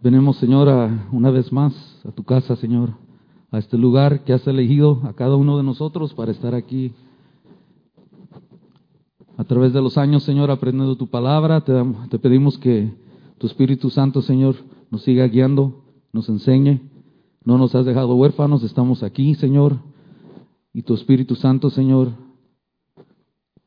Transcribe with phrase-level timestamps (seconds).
[0.00, 0.68] Venimos, Señor,
[1.12, 1.72] una vez más
[2.06, 2.90] a tu casa, Señor,
[3.50, 6.92] a este lugar que has elegido a cada uno de nosotros para estar aquí.
[9.36, 12.92] A través de los años, Señor, aprendiendo tu palabra, te pedimos que
[13.38, 14.56] tu Espíritu Santo, Señor,
[14.90, 16.80] nos siga guiando, nos enseñe.
[17.44, 19.78] No nos has dejado huérfanos, estamos aquí, Señor.
[20.72, 22.08] Y tu Espíritu Santo, Señor,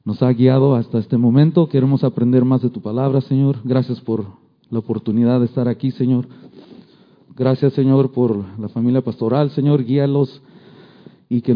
[0.04, 1.68] nos ha guiado hasta este momento.
[1.68, 3.58] Queremos aprender más de tu palabra, Señor.
[3.64, 4.41] Gracias por
[4.72, 6.28] la oportunidad de estar aquí, Señor.
[7.36, 9.84] Gracias, Señor, por la familia pastoral, Señor.
[9.84, 10.42] Guíalos
[11.30, 11.56] y que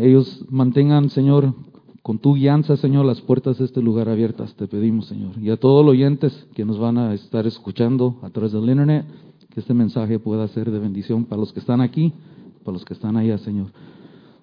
[0.00, 1.54] ellos mantengan, Señor,
[2.02, 4.54] con tu guianza, Señor, las puertas de este lugar abiertas.
[4.54, 5.32] Te pedimos, Señor.
[5.40, 9.06] Y a todos los oyentes que nos van a estar escuchando a través del Internet,
[9.50, 12.12] que este mensaje pueda ser de bendición para los que están aquí,
[12.64, 13.68] para los que están allá, Señor.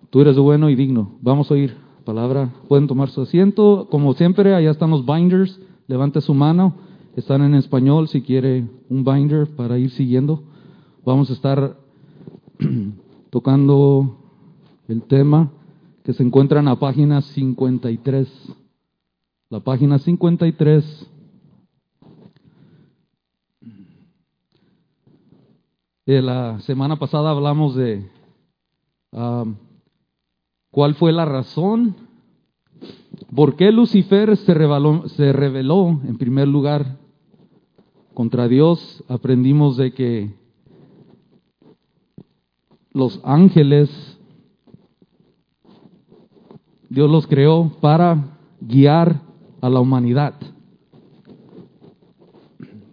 [0.09, 1.11] Tú eres bueno y digno.
[1.21, 2.51] Vamos a oír palabra.
[2.67, 3.87] Pueden tomar su asiento.
[3.91, 5.59] Como siempre, allá están los binders.
[5.87, 6.75] Levante su mano.
[7.19, 10.41] Están en español si quiere un binder para ir siguiendo.
[11.03, 11.75] Vamos a estar
[13.29, 14.17] tocando
[14.87, 15.51] el tema
[16.05, 18.55] que se encuentra en la página 53.
[19.49, 21.11] La página 53.
[26.05, 28.09] Eh, la semana pasada hablamos de
[29.11, 29.55] um,
[30.71, 31.97] ¿Cuál fue la razón?
[33.35, 36.98] ¿Por qué Lucifer se rebeló, se rebeló en primer lugar
[38.19, 39.01] contra Dios?
[39.07, 40.33] Aprendimos de que
[42.91, 43.89] los ángeles,
[46.89, 49.21] Dios los creó para guiar
[49.61, 50.33] a la humanidad.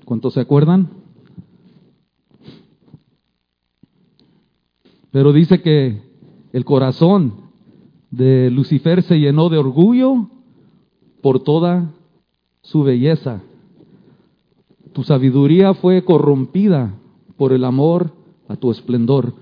[0.05, 0.91] ¿Cuántos se acuerdan?
[5.11, 6.03] Pero dice que
[6.53, 7.51] el corazón
[8.13, 10.31] de Lucifer se llenó de orgullo
[11.21, 11.93] por toda
[12.63, 13.43] su belleza.
[14.97, 16.94] Tu sabiduría fue corrompida
[17.36, 18.12] por el amor
[18.48, 19.34] a tu esplendor.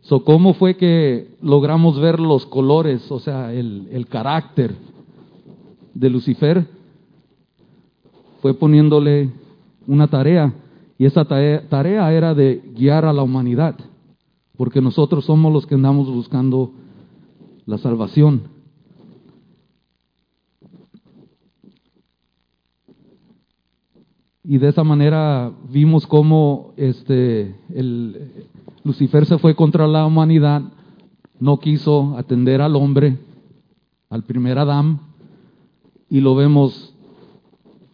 [0.00, 4.74] So, ¿Cómo fue que logramos ver los colores, o sea, el, el carácter
[5.92, 6.66] de Lucifer?
[8.40, 9.28] Fue poniéndole
[9.86, 10.54] una tarea,
[10.96, 13.76] y esa tarea era de guiar a la humanidad,
[14.56, 16.70] porque nosotros somos los que andamos buscando
[17.66, 18.53] la salvación.
[24.46, 28.44] Y de esa manera vimos cómo este, el,
[28.84, 30.62] Lucifer se fue contra la humanidad,
[31.40, 33.16] no quiso atender al hombre,
[34.10, 35.00] al primer Adán,
[36.10, 36.94] y lo vemos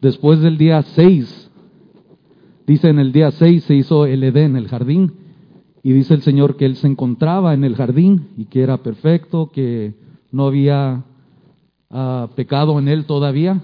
[0.00, 1.50] después del día 6.
[2.66, 5.12] Dice en el día 6 se hizo el Edén, el jardín,
[5.84, 9.50] y dice el Señor que Él se encontraba en el jardín y que era perfecto,
[9.52, 9.94] que
[10.32, 11.04] no había
[11.88, 13.62] ah, pecado en Él todavía,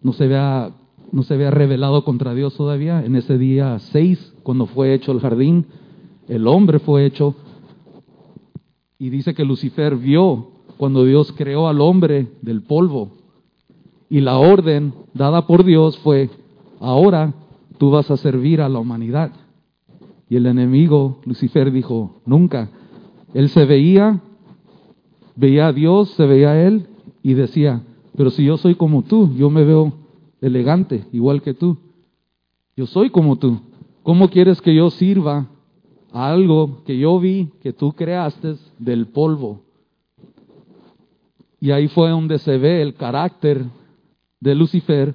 [0.00, 0.70] no se, había,
[1.12, 3.04] no se había revelado contra Dios todavía.
[3.04, 5.66] En ese día 6, cuando fue hecho el jardín,
[6.28, 7.34] el hombre fue hecho.
[8.98, 13.10] Y dice que Lucifer vio cuando Dios creó al hombre del polvo.
[14.10, 16.30] Y la orden dada por Dios fue,
[16.80, 17.34] ahora
[17.78, 19.32] tú vas a servir a la humanidad.
[20.30, 22.70] Y el enemigo, Lucifer, dijo, nunca.
[23.34, 24.20] Él se veía,
[25.36, 26.86] veía a Dios, se veía a Él
[27.22, 27.82] y decía,
[28.16, 29.92] pero si yo soy como tú, yo me veo
[30.40, 31.78] elegante, igual que tú.
[32.76, 33.60] Yo soy como tú.
[34.02, 35.48] ¿Cómo quieres que yo sirva
[36.12, 39.62] a algo que yo vi, que tú creaste del polvo?
[41.60, 43.64] Y ahí fue donde se ve el carácter
[44.40, 45.14] de Lucifer.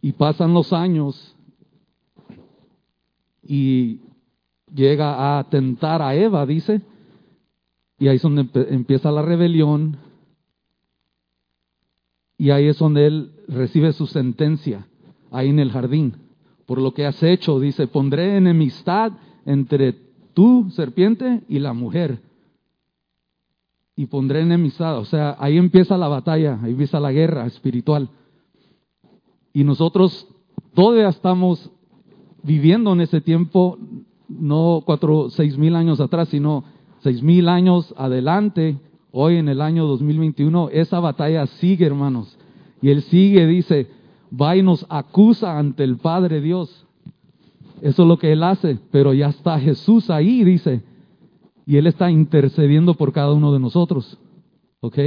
[0.00, 1.34] Y pasan los años
[3.42, 4.00] y
[4.72, 6.82] llega a tentar a Eva, dice,
[7.98, 9.96] y ahí es donde empieza la rebelión,
[12.38, 14.86] y ahí es donde él recibe su sentencia,
[15.32, 16.14] ahí en el jardín.
[16.66, 19.12] Por lo que has hecho, dice, pondré enemistad
[19.44, 19.96] entre
[20.34, 22.20] tú, serpiente, y la mujer.
[23.96, 28.08] Y pondré enemistad, o sea, ahí empieza la batalla, ahí empieza la guerra espiritual.
[29.52, 30.28] Y nosotros
[30.74, 31.72] todavía estamos
[32.44, 33.78] viviendo en ese tiempo,
[34.28, 36.62] no cuatro, seis mil años atrás, sino
[37.00, 38.78] seis mil años adelante,
[39.12, 42.36] hoy en el año 2021, esa batalla sigue, hermanos.
[42.80, 43.88] Y él sigue, dice,
[44.32, 46.86] va y nos acusa ante el Padre Dios.
[47.80, 50.82] Eso es lo que él hace, pero ya está Jesús ahí, dice,
[51.66, 54.18] y él está intercediendo por cada uno de nosotros.
[54.80, 54.98] ¿Ok?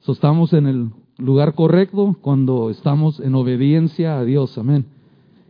[0.00, 4.58] So, estamos en el lugar correcto cuando estamos en obediencia a Dios.
[4.58, 4.86] Amén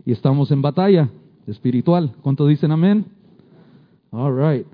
[0.05, 1.11] y estamos en batalla
[1.47, 2.15] espiritual.
[2.23, 3.07] ¿Cuánto dicen amén?
[4.11, 4.67] All right.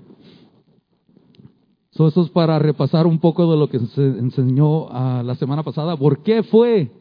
[1.99, 5.63] So, eso es para repasar un poco de lo que se enseñó uh, la semana
[5.63, 5.97] pasada.
[5.97, 6.91] ¿Por qué fue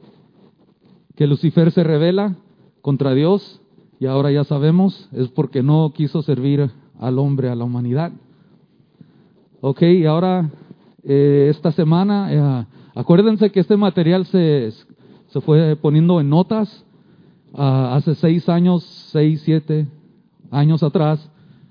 [1.15, 2.35] que Lucifer se revela
[2.83, 3.61] contra Dios
[4.01, 8.11] y ahora ya sabemos, es porque no quiso servir al hombre, a la humanidad.
[9.61, 10.51] Ok, y ahora
[11.05, 12.67] eh, esta semana, eh,
[12.97, 14.73] acuérdense que este material se,
[15.29, 16.85] se fue poniendo en notas
[17.55, 19.87] ah, hace seis años, seis, siete
[20.51, 21.31] años atrás.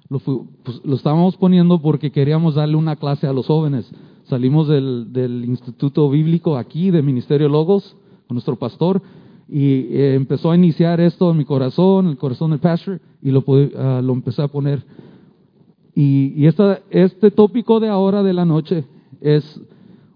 [0.09, 3.89] Lo, pues, lo estábamos poniendo porque queríamos darle una clase a los jóvenes.
[4.25, 7.95] Salimos del, del Instituto Bíblico aquí, de Ministerio Logos,
[8.27, 9.01] con nuestro pastor,
[9.49, 13.43] y eh, empezó a iniciar esto en mi corazón, el corazón del pastor, y lo,
[13.45, 14.83] uh, lo empecé a poner.
[15.95, 18.85] Y, y esta, este tópico de ahora de la noche
[19.21, 19.61] es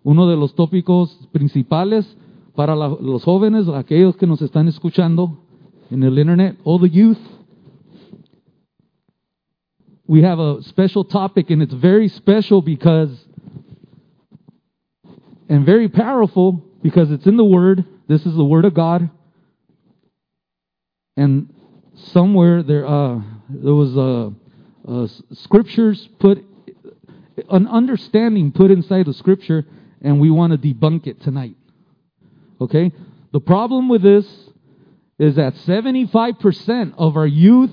[0.03, 2.17] uno de los tópicos principales
[2.55, 5.37] para la, los jóvenes, aquellos que nos están escuchando
[5.89, 7.17] en el internet, all the youth.
[10.11, 13.17] We have a special topic, and it's very special because,
[15.47, 17.85] and very powerful because it's in the Word.
[18.09, 19.09] This is the Word of God.
[21.15, 21.53] And
[21.95, 24.31] somewhere there, uh, there was uh,
[24.85, 26.43] uh, scriptures put,
[27.49, 29.63] an understanding put inside the scripture,
[30.01, 31.55] and we want to debunk it tonight.
[32.59, 32.91] Okay?
[33.31, 34.25] The problem with this
[35.19, 37.71] is that 75% of our youth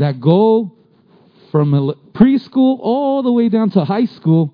[0.00, 0.74] that go
[1.50, 1.72] from
[2.12, 4.52] preschool all the way down to high school,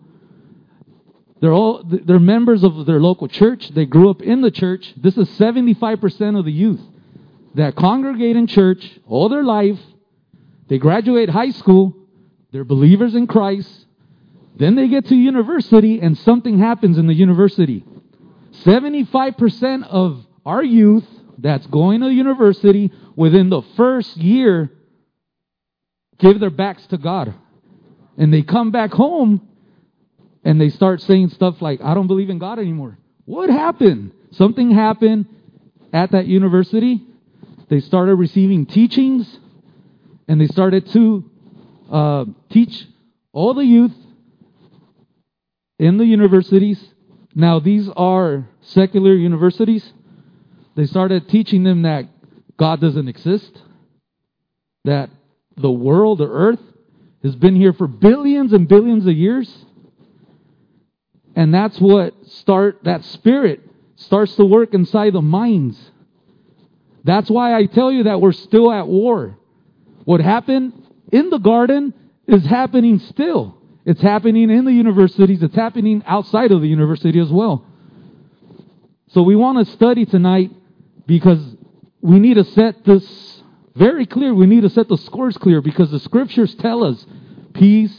[1.41, 3.69] they're all they're members of their local church.
[3.69, 4.95] They grew up in the church.
[4.97, 6.81] This is 75% of the youth
[7.55, 9.79] that congregate in church all their life.
[10.69, 11.95] They graduate high school.
[12.51, 13.87] They're believers in Christ.
[14.57, 17.85] Then they get to university and something happens in the university.
[18.63, 21.07] 75% of our youth
[21.39, 24.71] that's going to university within the first year
[26.19, 27.35] give their backs to God.
[28.17, 29.49] And they come back home
[30.45, 32.99] and they start saying stuff like, I don't believe in God anymore.
[33.25, 34.13] What happened?
[34.33, 35.27] Something happened
[35.93, 37.01] at that university
[37.69, 39.39] they started receiving teachings
[40.29, 41.31] and they started to
[41.91, 42.87] uh, teach
[43.33, 43.95] all the youth
[45.79, 46.83] in the universities.
[47.35, 49.93] Now, these are secular universities.
[50.77, 52.09] They started teaching them that
[52.57, 53.61] God doesn't exist,
[54.85, 55.11] that
[55.57, 56.61] the world, the earth,
[57.23, 59.53] has been here for billions and billions of years.
[61.37, 63.61] And that's what start that spirit
[63.97, 65.79] starts to work inside the minds
[67.05, 69.39] that's why I tell you that we're still at war.
[70.05, 70.73] What happened
[71.13, 71.93] in the garden
[72.27, 73.59] is happening still.
[73.85, 77.67] It's happening in the universities, it's happening outside of the university as well.
[79.09, 80.51] So we want to study tonight
[81.07, 81.39] because
[82.01, 83.07] we need to set this
[83.75, 84.35] very clear.
[84.35, 87.05] We need to set the scores clear because the scriptures tell us
[87.55, 87.95] piece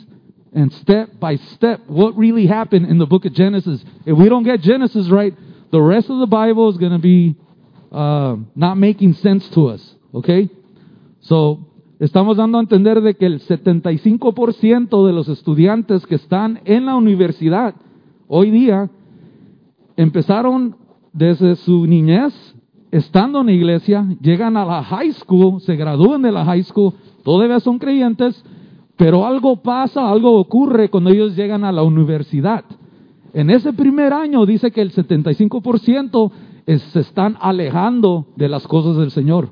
[0.54, 3.84] and step by step what really happened in the book of Genesis.
[4.06, 5.34] If we don't get Genesis right,
[5.72, 7.36] the rest of the Bible is going to be
[7.92, 9.96] uh, not making sense to us.
[10.14, 10.50] Okay?
[11.20, 11.66] So,
[12.00, 16.96] estamos dando a entender de que el 75% de los estudiantes que están en la
[16.96, 17.76] universidad
[18.28, 18.90] hoy día
[19.98, 20.78] empezaron
[21.14, 22.55] desde su niñez
[22.96, 26.94] estando en la iglesia, llegan a la high school, se gradúan de la high school,
[27.26, 28.42] todavía son creyentes,
[28.96, 32.64] pero algo pasa, algo ocurre cuando ellos llegan a la universidad.
[33.34, 36.32] En ese primer año dice que el 75%
[36.66, 39.50] se están alejando de las cosas del Señor.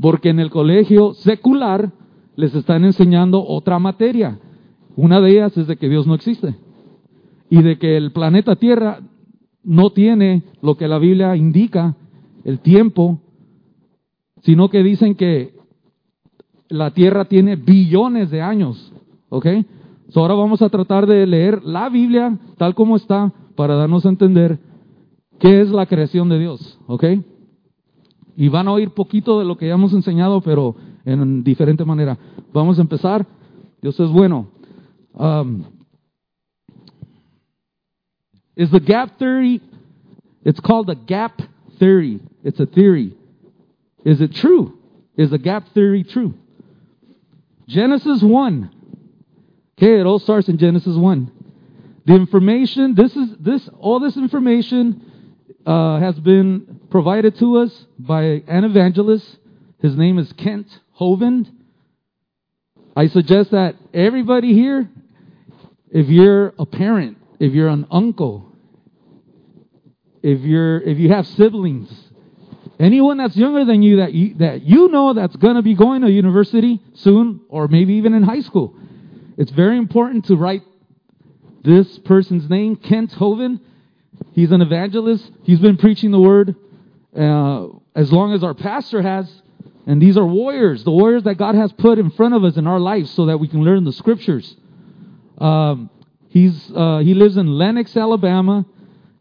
[0.00, 1.90] Porque en el colegio secular
[2.36, 4.38] les están enseñando otra materia.
[4.94, 6.54] Una de ellas es de que Dios no existe.
[7.50, 9.00] Y de que el planeta Tierra
[9.64, 11.96] no tiene lo que la Biblia indica,
[12.44, 13.20] el tiempo,
[14.42, 15.54] sino que dicen que
[16.68, 18.92] la Tierra tiene billones de años.
[19.28, 19.46] ¿Ok?
[20.14, 24.58] ahora vamos a tratar de leer la Biblia tal como está para darnos a entender
[25.38, 26.78] ¿Qué es la creación de Dios?
[26.86, 27.04] ¿Ok?
[28.36, 32.18] Y van a oír poquito de lo que ya hemos enseñado, pero en diferente manera.
[32.52, 33.26] Vamos a empezar.
[33.80, 34.48] Dios es bueno.
[35.14, 35.64] Um,
[38.56, 39.60] is the gap theory?
[40.44, 41.40] It's called the gap
[41.78, 42.20] theory.
[42.44, 43.14] It's a theory.
[44.04, 44.78] Is it true?
[45.16, 46.34] Is the gap theory true?
[47.66, 48.70] Genesis 1.
[49.76, 51.32] Okay, it all starts in Genesis 1.
[52.06, 55.02] The information, this is this all this information
[55.66, 59.38] uh, has been provided to us by an evangelist.
[59.80, 60.66] His name is Kent
[60.98, 61.50] Hovind.
[62.96, 64.88] I suggest that everybody here,
[65.90, 68.47] if you're a parent, if you're an uncle,
[70.22, 71.90] if you're if you have siblings,
[72.78, 76.02] anyone that's younger than you that you, that you know that's going to be going
[76.02, 78.74] to university soon or maybe even in high school,
[79.36, 80.62] it's very important to write
[81.64, 83.60] this person's name, Kent Hovind,
[84.32, 85.30] He's an evangelist.
[85.44, 86.54] He's been preaching the word
[87.16, 89.30] uh, as long as our pastor has.
[89.86, 92.66] And these are warriors, the warriors that God has put in front of us in
[92.66, 94.54] our lives so that we can learn the scriptures.
[95.38, 95.88] Um,
[96.28, 98.66] he's, uh, he lives in Lenox, Alabama.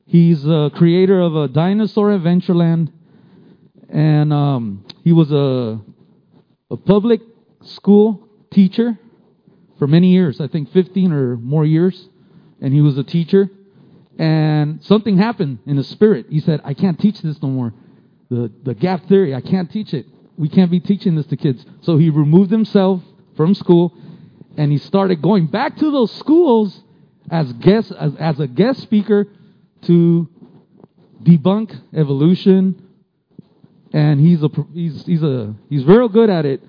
[0.07, 2.93] He's a creator of a dinosaur Adventureland.
[3.89, 5.81] And um, he was a,
[6.71, 7.19] a public
[7.63, 8.97] school teacher
[9.77, 12.07] for many years, I think 15 or more years.
[12.61, 13.49] And he was a teacher.
[14.17, 16.27] And something happened in his spirit.
[16.29, 17.73] He said, I can't teach this no more.
[18.29, 20.05] The, the gap theory, I can't teach it.
[20.37, 21.65] We can't be teaching this to kids.
[21.81, 23.01] So he removed himself
[23.35, 23.93] from school
[24.55, 26.81] and he started going back to those schools
[27.29, 29.27] as guest as, as a guest speaker
[29.88, 30.29] to
[31.24, 32.82] debunk evolution
[33.94, 36.62] and he's a he's he's a he's real good at it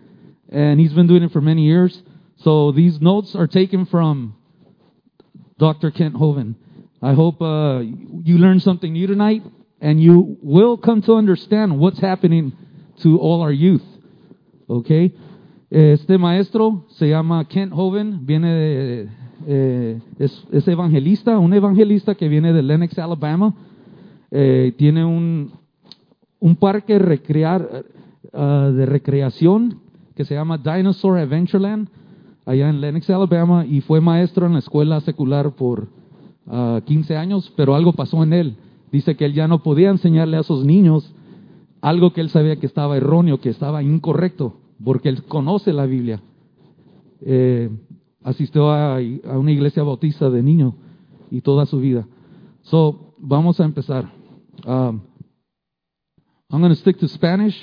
[0.50, 2.02] and he's been doing it for many years
[2.36, 4.34] so these notes are taken from
[5.58, 5.90] Dr.
[5.90, 6.54] Kent Hovind
[7.00, 9.42] I hope uh, you learned something new tonight
[9.80, 12.52] and you will come to understand what's happening
[13.02, 13.84] to all our youth.
[14.68, 15.12] Okay?
[15.70, 19.10] Este maestro se llama Kent Hovind, viene de,
[19.50, 23.54] eh, es, es, evangelista, un evangelista que viene de Lenox, Alabama.
[24.30, 25.52] Eh, tiene un,
[26.38, 27.84] un parque recrear,
[28.30, 29.80] uh, de recreación
[30.14, 31.88] que se llama Dinosaur Adventureland,
[32.44, 35.88] allá en Lenox, Alabama, y fue maestro en la escuela secular por
[36.46, 38.56] uh, 15 años, pero algo pasó en él.
[38.92, 41.14] Dice que él ya no podía enseñarle a esos niños
[41.80, 46.20] algo que él sabía que estaba erróneo, que estaba incorrecto, porque él conoce la Biblia.
[47.22, 47.70] Eh,
[48.28, 50.74] asistió a, una iglesia bautista de niño
[51.30, 52.06] y toda su vida.
[52.62, 54.12] So, vamos a empezar.
[54.66, 55.00] Um,
[56.50, 57.56] I'm going to stick to Spanish,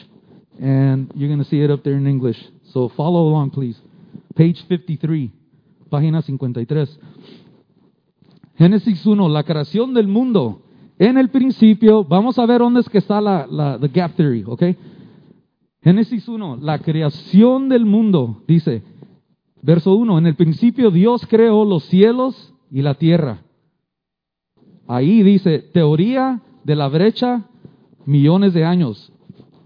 [0.60, 2.38] and you're going to see it up there in English.
[2.72, 3.79] So follow along, please.
[4.36, 5.31] Page 53,
[5.89, 7.00] página 53.
[8.57, 10.62] Génesis 1, la creación del mundo.
[10.98, 14.43] En el principio, vamos a ver dónde es que está la, la the gap theory,
[14.45, 14.63] ¿ok?
[15.81, 18.81] Génesis 1, la creación del mundo, dice,
[19.65, 23.39] verso 1, en el principio Dios creó los cielos y la tierra.
[24.88, 27.45] Ahí dice, teoría de la brecha,
[28.05, 29.12] millones de años.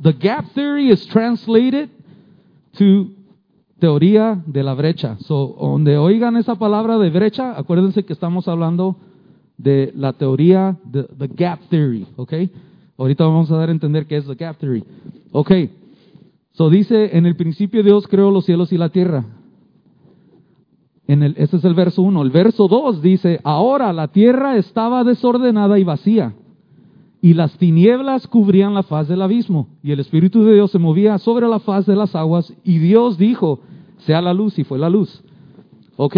[0.01, 1.89] The gap theory is translated
[2.77, 3.09] to
[3.79, 5.17] teoría de la brecha.
[5.19, 8.95] So, donde oigan esa palabra de brecha, acuérdense que estamos hablando
[9.57, 12.33] de la teoría de the gap theory, ¿ok?
[12.97, 14.83] Ahorita vamos a dar a entender qué es the gap theory.
[15.31, 15.51] Ok,
[16.51, 19.25] so dice, en el principio Dios creó los cielos y la tierra.
[21.09, 22.21] Ese es el verso 1.
[22.21, 26.35] El verso 2 dice, ahora la tierra estaba desordenada y vacía,
[27.19, 31.17] y las tinieblas cubrían la faz del abismo, y el Espíritu de Dios se movía
[31.17, 33.61] sobre la faz de las aguas, y Dios dijo,
[33.97, 35.23] sea la luz, y fue la luz.
[35.97, 36.15] Ok,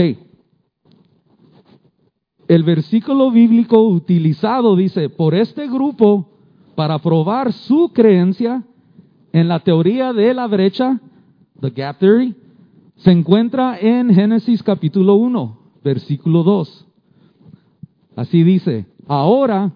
[2.49, 6.27] el versículo bíblico utilizado dice, por este grupo,
[6.75, 8.65] para probar su creencia
[9.31, 10.99] en la teoría de la brecha,
[11.61, 12.35] the gap theory,
[13.03, 16.87] se encuentra en Génesis capítulo 1, versículo 2.
[18.15, 19.71] Así dice, ahora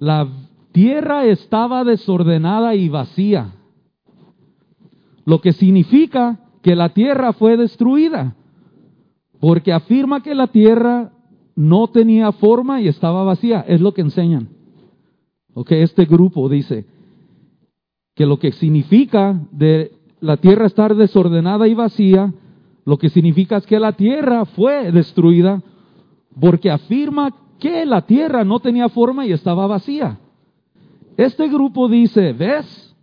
[0.00, 0.28] la
[0.72, 3.52] tierra estaba desordenada y vacía,
[5.24, 8.34] lo que significa que la tierra fue destruida,
[9.38, 11.12] porque afirma que la tierra
[11.54, 13.64] no tenía forma y estaba vacía.
[13.68, 14.48] Es lo que enseñan.
[15.54, 16.84] Ok, este grupo dice
[18.14, 22.32] que lo que significa de la tierra estar desordenada y vacía,
[22.84, 25.62] lo que significa es que la tierra fue destruida
[26.38, 30.18] porque afirma que la tierra no tenía forma y estaba vacía.
[31.16, 32.96] Este grupo dice, ¿ves?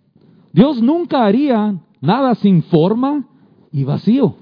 [0.52, 3.28] Dios nunca haría nada sin forma
[3.72, 4.36] y vacío.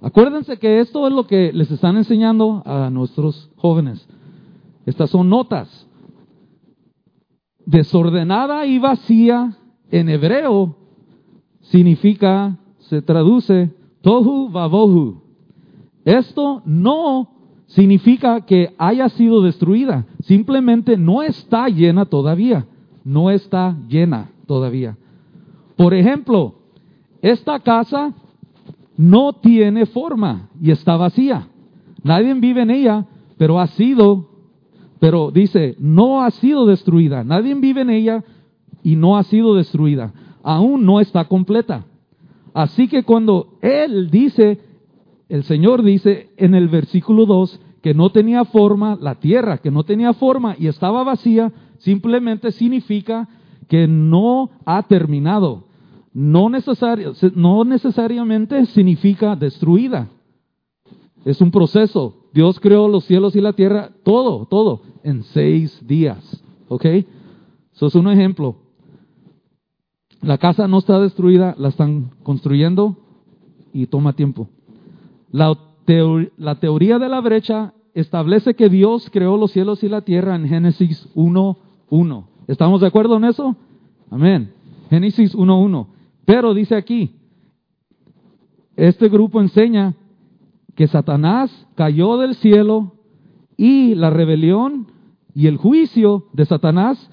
[0.00, 4.08] Acuérdense que esto es lo que les están enseñando a nuestros jóvenes.
[4.86, 5.86] Estas son notas.
[7.66, 9.56] Desordenada y vacía
[9.90, 10.76] en hebreo
[11.70, 13.70] significa, se traduce
[14.02, 15.22] tohu vabohu.
[16.04, 17.28] Esto no
[17.66, 22.66] significa que haya sido destruida, simplemente no está llena todavía,
[23.04, 24.96] no está llena todavía.
[25.76, 26.54] Por ejemplo,
[27.22, 28.12] esta casa
[28.96, 31.48] no tiene forma y está vacía.
[32.02, 33.06] Nadie vive en ella,
[33.38, 34.28] pero ha sido,
[34.98, 37.24] pero dice, no ha sido destruida.
[37.24, 38.24] Nadie vive en ella
[38.82, 40.12] y no ha sido destruida.
[40.42, 41.84] Aún no está completa.
[42.54, 44.60] Así que cuando Él dice,
[45.28, 49.84] el Señor dice en el versículo 2 que no tenía forma, la tierra que no
[49.84, 53.28] tenía forma y estaba vacía, simplemente significa
[53.68, 55.70] que no ha terminado
[56.12, 56.50] no,
[57.34, 60.08] no necesariamente significa destruida.
[61.24, 62.28] Es un proceso.
[62.32, 66.42] Dios creó los cielos y la tierra, todo, todo, en seis días.
[66.68, 66.84] ¿Ok?
[67.74, 68.56] Eso es un ejemplo.
[70.22, 72.96] La casa no está destruida, la están construyendo
[73.72, 74.48] y toma tiempo.
[75.30, 75.56] La,
[76.60, 81.08] teoría de la brecha establece que Dios creó los cielos y la tierra en Génesis
[81.14, 82.24] 1.1.
[82.48, 83.56] ¿Estamos de acuerdo en eso?
[84.10, 84.52] Amén.
[84.90, 85.86] Génesis 1.1.
[86.26, 87.16] Pero dice aquí,
[88.76, 89.94] este grupo enseña
[90.74, 92.92] que Satanás cayó del cielo
[93.56, 94.86] y la rebelión
[95.34, 97.10] y el juicio de Satanás,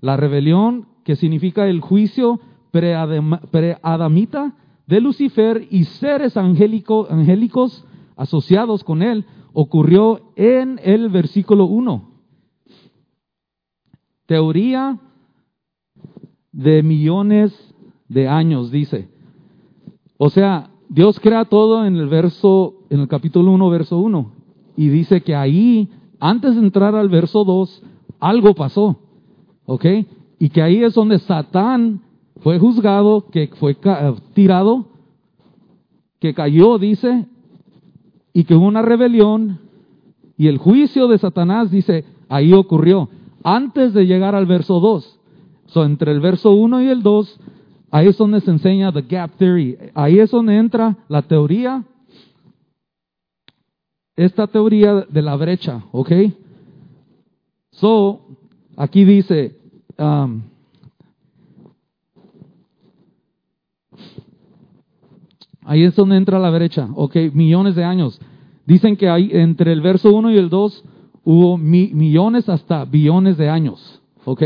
[0.00, 2.40] la rebelión que significa el juicio
[2.72, 4.56] preadamita
[4.88, 7.86] de Lucifer y seres angélicos
[8.16, 12.10] asociados con él, ocurrió en el versículo 1.
[14.26, 14.98] Teoría
[16.50, 17.54] de millones
[18.08, 19.08] de años, dice.
[20.18, 24.32] O sea, Dios crea todo en el verso, en el capítulo 1, verso 1.
[24.76, 27.84] Y dice que ahí, antes de entrar al verso 2,
[28.18, 28.98] algo pasó.
[29.66, 29.84] ¿Ok?
[30.38, 32.02] Y que ahí es donde Satán
[32.40, 33.76] fue juzgado, que fue
[34.34, 34.86] tirado,
[36.20, 37.26] que cayó, dice,
[38.32, 39.60] y que hubo una rebelión.
[40.36, 43.08] Y el juicio de Satanás, dice, ahí ocurrió.
[43.42, 45.18] Antes de llegar al verso 2.
[45.66, 47.40] So, entre el verso 1 y el 2
[47.90, 49.78] Ahí es donde se enseña the gap theory.
[49.94, 51.84] Ahí es donde entra la teoría,
[54.16, 56.10] esta teoría de la brecha, ¿ok?
[57.70, 58.20] So,
[58.76, 59.58] aquí dice,
[59.98, 60.42] um,
[65.64, 67.16] ahí es donde entra la brecha, ¿ok?
[67.32, 68.20] Millones de años.
[68.66, 70.84] Dicen que hay entre el verso 1 y el 2
[71.24, 74.42] hubo millones hasta billones de años, ¿ok?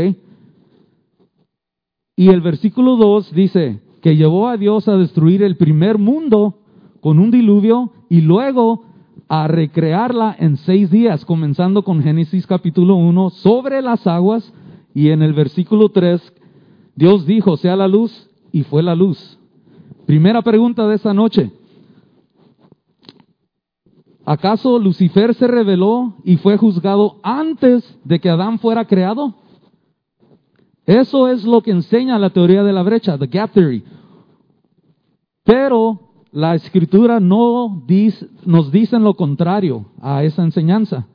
[2.15, 6.59] Y el versículo 2 dice que llevó a Dios a destruir el primer mundo
[6.99, 8.83] con un diluvio y luego
[9.27, 14.53] a recrearla en seis días, comenzando con Génesis capítulo 1 sobre las aguas
[14.93, 16.33] y en el versículo 3
[16.95, 19.37] Dios dijo, sea la luz y fue la luz.
[20.05, 21.51] Primera pregunta de esta noche.
[24.25, 29.35] ¿Acaso Lucifer se reveló y fue juzgado antes de que Adán fuera creado?
[30.85, 33.83] Eso es lo que enseña la teoría de la brecha, the gap theory.
[35.43, 37.83] Pero la escritura no
[38.45, 41.07] nos dice lo contrario a esa enseñanza.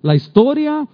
[0.00, 0.88] La historia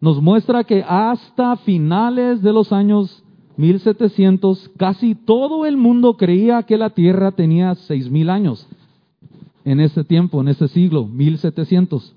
[0.00, 3.22] nos muestra que hasta finales de los años
[3.56, 8.68] 1700 casi todo el mundo creía que la Tierra tenía 6000 años
[9.64, 12.16] en ese tiempo, en ese siglo, 1700.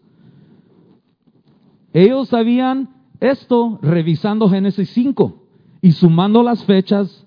[1.92, 5.44] Ellos sabían esto revisando Génesis 5
[5.82, 7.26] y sumando las fechas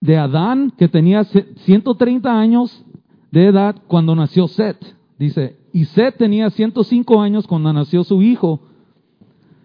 [0.00, 2.84] de Adán, que tenía 130 años
[3.30, 4.76] de edad cuando nació Set.
[5.18, 8.60] Dice, y Set tenía 105 años cuando nació su hijo.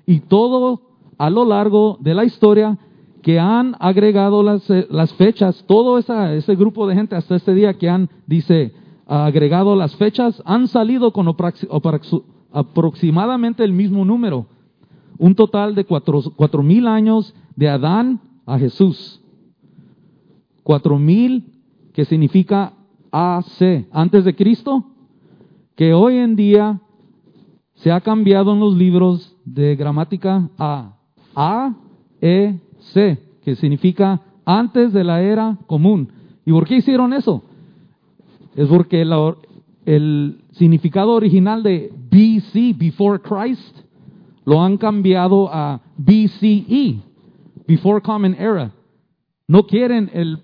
[0.05, 0.81] Y todo
[1.17, 2.77] a lo largo de la historia
[3.21, 7.75] que han agregado las, eh, las fechas, todo ese grupo de gente hasta este día
[7.75, 8.73] que han, dice,
[9.07, 11.33] agregado las fechas, han salido con
[12.51, 14.47] aproximadamente el mismo número,
[15.17, 19.21] un total de cuatro, mil años de Adán a Jesús.
[20.63, 21.61] Cuatro mil,
[21.93, 22.73] que significa
[23.11, 24.92] AC, antes de Cristo,
[25.75, 26.79] que hoy en día
[27.75, 30.97] se ha cambiado en los libros de gramática a
[31.35, 31.75] A,
[32.21, 36.09] E, C, que significa antes de la era común.
[36.45, 37.43] ¿Y por qué hicieron eso?
[38.55, 39.05] Es porque
[39.85, 43.79] el significado original de BC, Before Christ,
[44.45, 46.99] lo han cambiado a BCE,
[47.67, 48.71] Before Common Era.
[49.47, 50.39] No quieren el,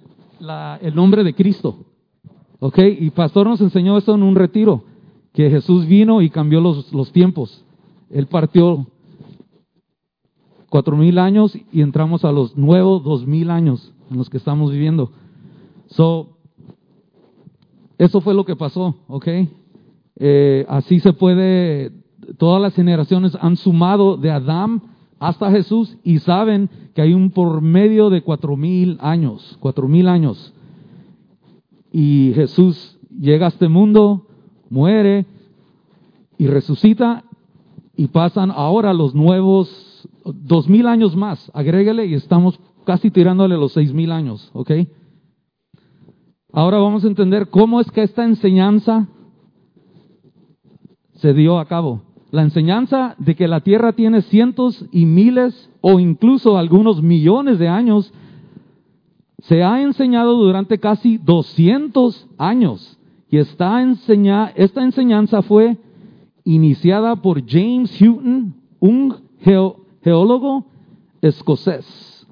[0.82, 1.86] el nombre de Cristo.
[2.60, 2.80] ¿Ok?
[3.00, 4.84] Y Pastor nos enseñó eso en un retiro,
[5.34, 7.63] que Jesús vino y cambió los, los tiempos.
[8.10, 8.88] Él partió
[10.70, 14.72] cuatro mil años y entramos a los nuevos dos mil años en los que estamos
[14.72, 15.12] viviendo.
[15.88, 16.38] So,
[17.98, 19.28] eso fue lo que pasó, ¿ok?
[20.15, 21.92] Eh, así se puede,
[22.38, 24.82] todas las generaciones han sumado de Adán
[25.20, 30.08] hasta Jesús y saben que hay un por medio de cuatro mil años, cuatro mil
[30.08, 30.54] años.
[31.92, 34.28] Y Jesús llega a este mundo,
[34.69, 35.25] muere
[36.38, 37.23] y resucita
[37.95, 43.73] y pasan ahora los nuevos dos mil años más, agrégale y estamos casi tirándole los
[43.73, 44.71] seis mil años, ¿ok?
[46.51, 49.08] Ahora vamos a entender cómo es que esta enseñanza
[51.15, 52.01] se dio a cabo.
[52.32, 57.67] La enseñanza de que la Tierra tiene cientos y miles o incluso algunos millones de
[57.67, 58.13] años
[59.39, 62.99] se ha enseñado durante casi 200 años.
[63.30, 65.78] Y esta, enseñanza fue
[66.44, 69.15] iniciada por James Houghton, un
[70.04, 70.65] geólogo
[71.22, 72.28] escocés,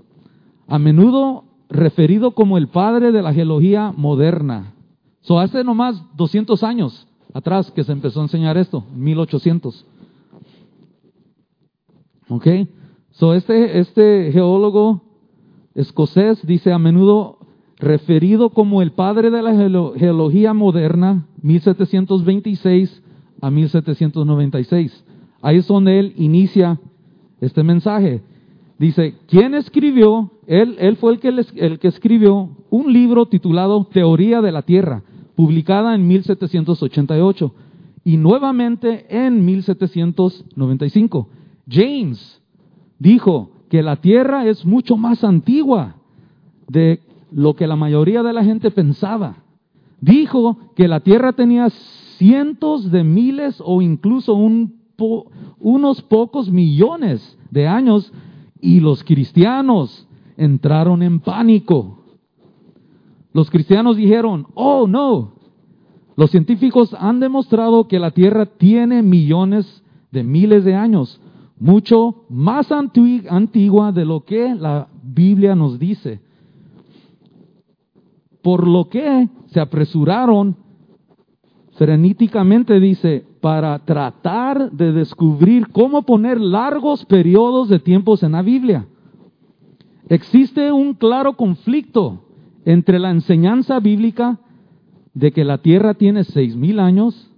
[0.68, 4.74] a menudo referido como el padre de la geología moderna.
[5.22, 9.86] So, hace nomás 200 años atrás que se empezó a enseñar esto, 1800.
[12.30, 12.48] ¿Ok?
[13.12, 15.04] So, este, este geólogo
[15.76, 17.37] escocés dice a menudo
[17.80, 23.04] referido como el padre de la geología moderna, 1726
[23.42, 25.06] a 1796.
[25.42, 26.80] Ahí es donde él inicia
[27.40, 28.22] este mensaje.
[28.80, 30.32] Dice, ¿quién escribió?
[30.48, 35.04] Él, fue el que, el que escribió un libro titulado Teoría de la Tierra,
[35.36, 37.54] publicada en 1788
[38.04, 41.30] y nuevamente en 1795.
[41.70, 42.42] James
[42.98, 45.96] dijo que la Tierra es mucho más antigua
[46.70, 49.38] de lo que la mayoría de la gente pensaba.
[50.00, 51.70] Dijo que la Tierra tenía
[52.18, 54.36] cientos de miles o incluso
[55.60, 58.12] unos pocos millones de años
[58.62, 62.00] y los cristianos entraron en pánico.
[63.34, 65.34] Los cristianos dijeron, oh no,
[66.16, 71.22] los científicos han demostrado que la Tierra tiene millones de miles de años,
[71.60, 76.22] mucho más antigua de lo que la Biblia nos dice.
[78.48, 80.56] Por lo que se apresuraron
[81.74, 88.88] frenéticamente, dice, para tratar de descubrir cómo poner largos periodos de tiempos en la Biblia.
[90.08, 92.24] Existe un claro conflicto
[92.64, 94.40] entre la enseñanza bíblica
[95.14, 97.30] de que la tierra tiene seis mil años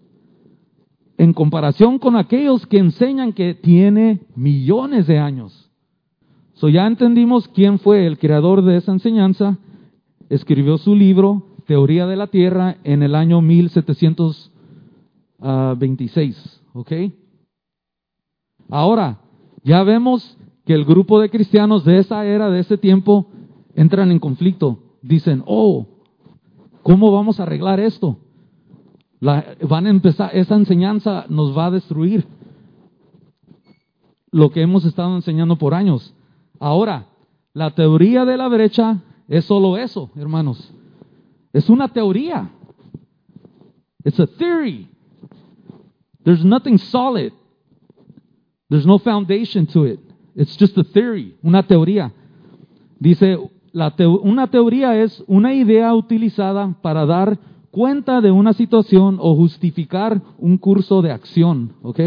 [1.17, 5.71] en comparación con aquellos que enseñan que tiene millones de años.
[6.53, 9.57] So ya entendimos quién fue el creador de esa enseñanza,
[10.29, 14.51] escribió su libro, Teoría de la Tierra, en el año 1700
[15.77, 16.61] 26.
[16.73, 16.91] ¿Ok?
[18.69, 19.19] Ahora,
[19.63, 23.27] ya vemos que el grupo de cristianos de esa era, de ese tiempo,
[23.75, 24.79] entran en conflicto.
[25.01, 25.87] Dicen, oh,
[26.83, 28.17] ¿cómo vamos a arreglar esto?
[29.21, 32.25] van a empezar, esa enseñanza nos va a destruir
[34.31, 36.13] lo que hemos estado enseñando por años.
[36.57, 37.07] Ahora,
[37.53, 40.73] la teoría de la brecha es solo eso, hermanos.
[41.53, 42.49] Es una teoría.
[44.03, 44.89] It's a theory.
[46.23, 47.31] There's nothing solid.
[48.69, 49.99] There's no foundation to it.
[50.35, 52.11] It's just a theory, una teoría.
[52.99, 53.37] Dice,
[53.71, 57.37] la una teoría es una idea utilizada para dar
[57.71, 61.99] cuenta de una situación o justificar un curso de acción, ¿ok?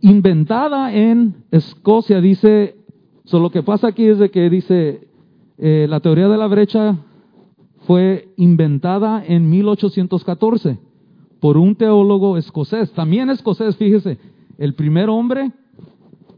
[0.00, 2.76] Inventada en Escocia, dice,
[3.24, 5.08] so lo que pasa aquí es de que dice,
[5.58, 6.96] eh, la teoría de la brecha
[7.86, 10.78] fue inventada en 1814
[11.40, 14.18] por un teólogo escocés, también escocés, fíjese,
[14.58, 15.50] el primer hombre,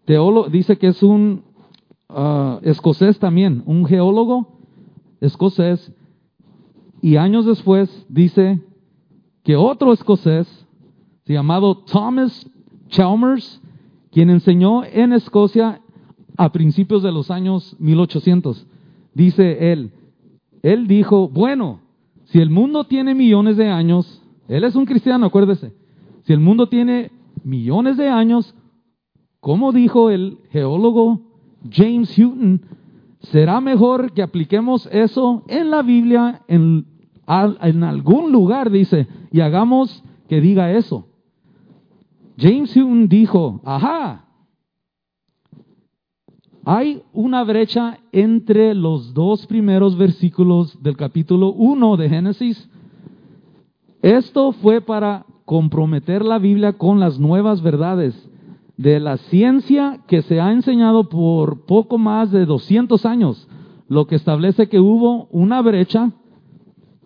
[0.06, 1.42] teólogo, dice que es un
[2.08, 4.48] ah, escocés también, un geólogo
[5.20, 5.92] escocés,
[7.02, 8.62] y años después dice
[9.42, 10.66] que otro escocés,
[11.26, 12.50] llamado Thomas
[12.88, 13.60] Chalmers,
[14.10, 15.82] quien enseñó en Escocia
[16.36, 18.66] a principios de los años 1800,
[19.14, 19.92] dice él,
[20.62, 21.80] él dijo, bueno,
[22.24, 25.72] si el mundo tiene millones de años, él es un cristiano, acuérdese.
[26.22, 27.10] Si el mundo tiene
[27.44, 28.54] millones de años,
[29.40, 31.20] como dijo el geólogo
[31.70, 32.62] James Hutton,
[33.20, 36.86] será mejor que apliquemos eso en la Biblia, en,
[37.26, 41.06] en algún lugar, dice, y hagamos que diga eso.
[42.38, 44.23] James Hutton dijo, ajá,
[46.64, 52.68] hay una brecha entre los dos primeros versículos del capítulo 1 de Génesis
[54.04, 58.14] esto fue para comprometer la Biblia con las nuevas verdades
[58.76, 63.48] de la ciencia que se ha enseñado por poco más de 200 años,
[63.88, 66.10] lo que establece que hubo una brecha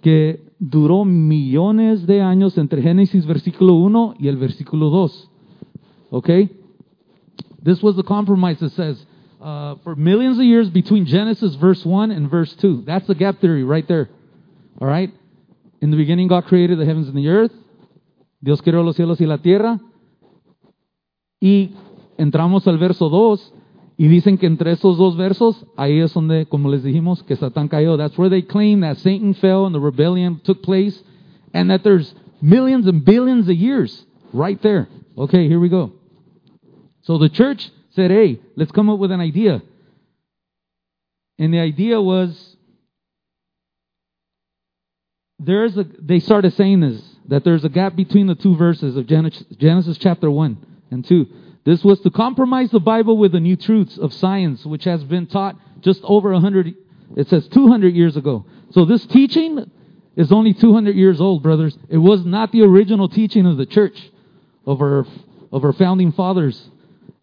[0.02, 5.30] que duró millones de años entre Génesis versículo 1 y el versículo 2.
[6.10, 6.50] Okay?
[7.62, 9.06] This was the compromise that says,
[9.40, 12.82] uh, for millions of years between Genesis verse 1 and verse 2.
[12.86, 14.08] That's the gap theory right there.
[14.80, 15.12] All right?
[15.80, 17.52] In the beginning, God created the heavens and the earth.
[18.42, 19.80] Dios creó los cielos y la tierra.
[21.40, 21.70] Y
[22.18, 23.52] entramos al verso 2
[23.96, 27.68] y dicen que entre esos dos versos, ahí es donde, como les dijimos, que Satán
[27.68, 27.96] cayó.
[27.96, 31.02] That's where they claim that Satan fell and the rebellion took place
[31.52, 34.88] and that there's millions and billions of years right there.
[35.16, 35.92] Okay, here we go.
[37.02, 39.60] So the church said, hey, let's come up with an idea.
[41.36, 42.56] And the idea was
[45.40, 49.08] there's a, they started saying this, that there's a gap between the two verses of
[49.08, 51.26] Genesis, Genesis chapter 1 and 2.
[51.64, 55.26] This was to compromise the Bible with the new truths of science, which has been
[55.26, 56.74] taught just over 100,
[57.16, 58.46] it says 200 years ago.
[58.70, 59.68] So this teaching
[60.14, 61.76] is only 200 years old, brothers.
[61.88, 64.00] It was not the original teaching of the church,
[64.64, 65.04] of our,
[65.50, 66.70] of our founding fathers,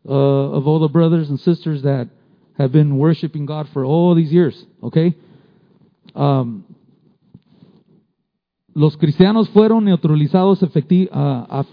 [0.08, 2.08] uh, of all the brothers and sisters that
[2.58, 5.16] have been worshiping God for all these years, okay?
[6.14, 6.64] Um,
[8.74, 11.64] los cristianos fueron neutralizados uh,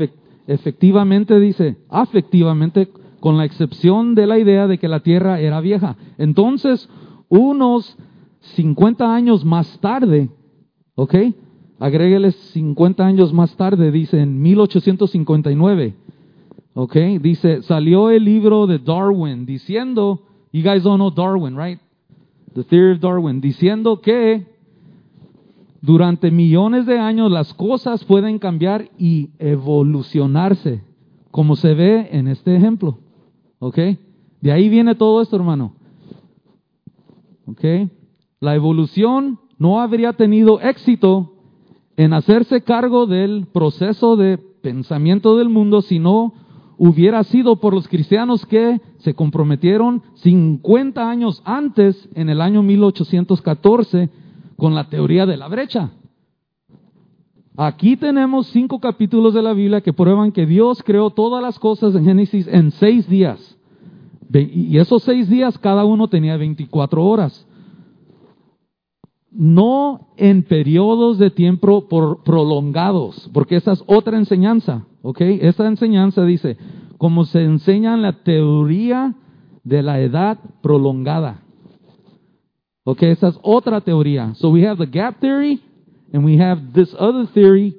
[0.47, 2.89] efectivamente, dice, afectivamente,
[3.21, 5.97] con la excepción de la idea de que la tierra era vieja.
[6.19, 6.89] Entonces,
[7.29, 7.97] unos
[8.57, 10.31] 50 años más tarde,
[10.95, 11.15] ¿ok?
[11.79, 15.95] Agrégueles 50 años más tarde, dice en 1859,
[16.75, 16.97] ¿ok?
[17.21, 21.79] Dice, salió el libro de Darwin diciendo, you guys don't know Darwin, right?
[22.55, 24.47] The Theory of Darwin, diciendo que
[25.81, 30.85] durante millones de años las cosas pueden cambiar y evolucionarse,
[31.31, 32.99] como se ve en este ejemplo.
[33.59, 33.79] ¿Ok?
[34.41, 35.75] De ahí viene todo esto, hermano.
[37.47, 37.65] ¿Ok?
[38.41, 41.35] La evolución no habría tenido éxito
[41.97, 46.35] en hacerse cargo del proceso de pensamiento del mundo si no
[46.85, 54.11] hubiera sido por los cristianos que se comprometieron 50 años antes, en el año 1814,
[54.57, 55.93] con la teoría de la brecha.
[57.57, 61.95] Aquí tenemos cinco capítulos de la Biblia que prueban que Dios creó todas las cosas
[61.95, 63.57] en Génesis en seis días.
[64.35, 67.47] Y esos seis días cada uno tenía 24 horas.
[69.33, 71.89] No en periodos de tiempo
[72.25, 75.21] prolongados, porque esa es otra enseñanza, ¿ok?
[75.21, 76.59] Esa enseñanza dice,
[76.99, 79.15] como se enseña en la teoría
[79.65, 81.43] de la edad prolongada.
[82.85, 84.35] Okay, esa es otra teoría.
[84.35, 85.63] So we have the gap theory
[86.13, 87.77] and we have this other theory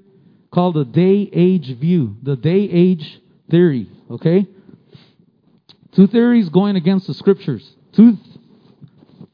[0.49, 3.89] called the day age view, the day age theory.
[4.09, 4.47] Okay?
[5.95, 7.75] Two theories going against the scriptures.
[7.93, 8.39] Two th-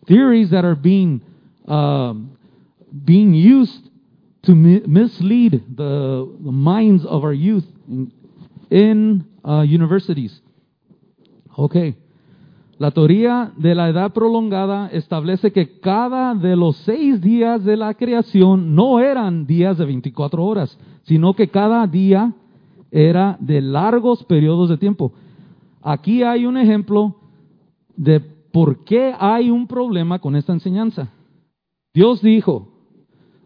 [0.07, 1.21] theories that are being
[1.69, 2.37] um,
[3.05, 3.89] being used
[4.43, 8.11] to mi- mislead the, minds of our youth in,
[8.69, 10.41] in uh, universities.
[11.57, 11.95] Okay.
[12.77, 17.93] La teoría de la edad prolongada establece que cada de los seis días de la
[17.93, 22.33] creación no eran días de 24 horas, sino que cada día
[22.89, 25.11] era de largos periodos de tiempo.
[25.81, 27.15] Aquí hay un ejemplo
[27.97, 31.09] de por qué hay un problema con esta enseñanza.
[31.93, 32.69] Dios dijo,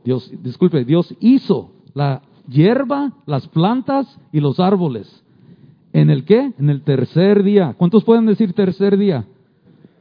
[0.03, 5.23] Dios, disculpe, Dios hizo la hierba, las plantas y los árboles.
[5.93, 6.53] ¿En el qué?
[6.57, 7.75] En el tercer día.
[7.77, 9.25] ¿Cuántos pueden decir tercer día?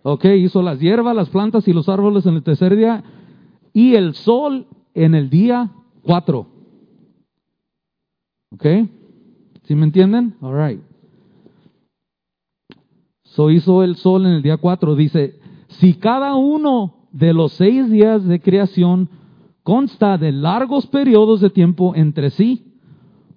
[0.02, 3.04] Ok, hizo las hierbas, las plantas y los árboles en el tercer día
[3.72, 5.70] y el sol en el día
[6.02, 6.48] cuatro.
[8.52, 8.66] Ok,
[9.62, 10.34] ¿sí me entienden?
[10.40, 10.80] All right.
[13.24, 14.94] So hizo el sol en el día cuatro.
[14.94, 19.08] Dice, si cada uno de los seis días de creación
[19.62, 22.72] consta de largos periodos de tiempo entre sí,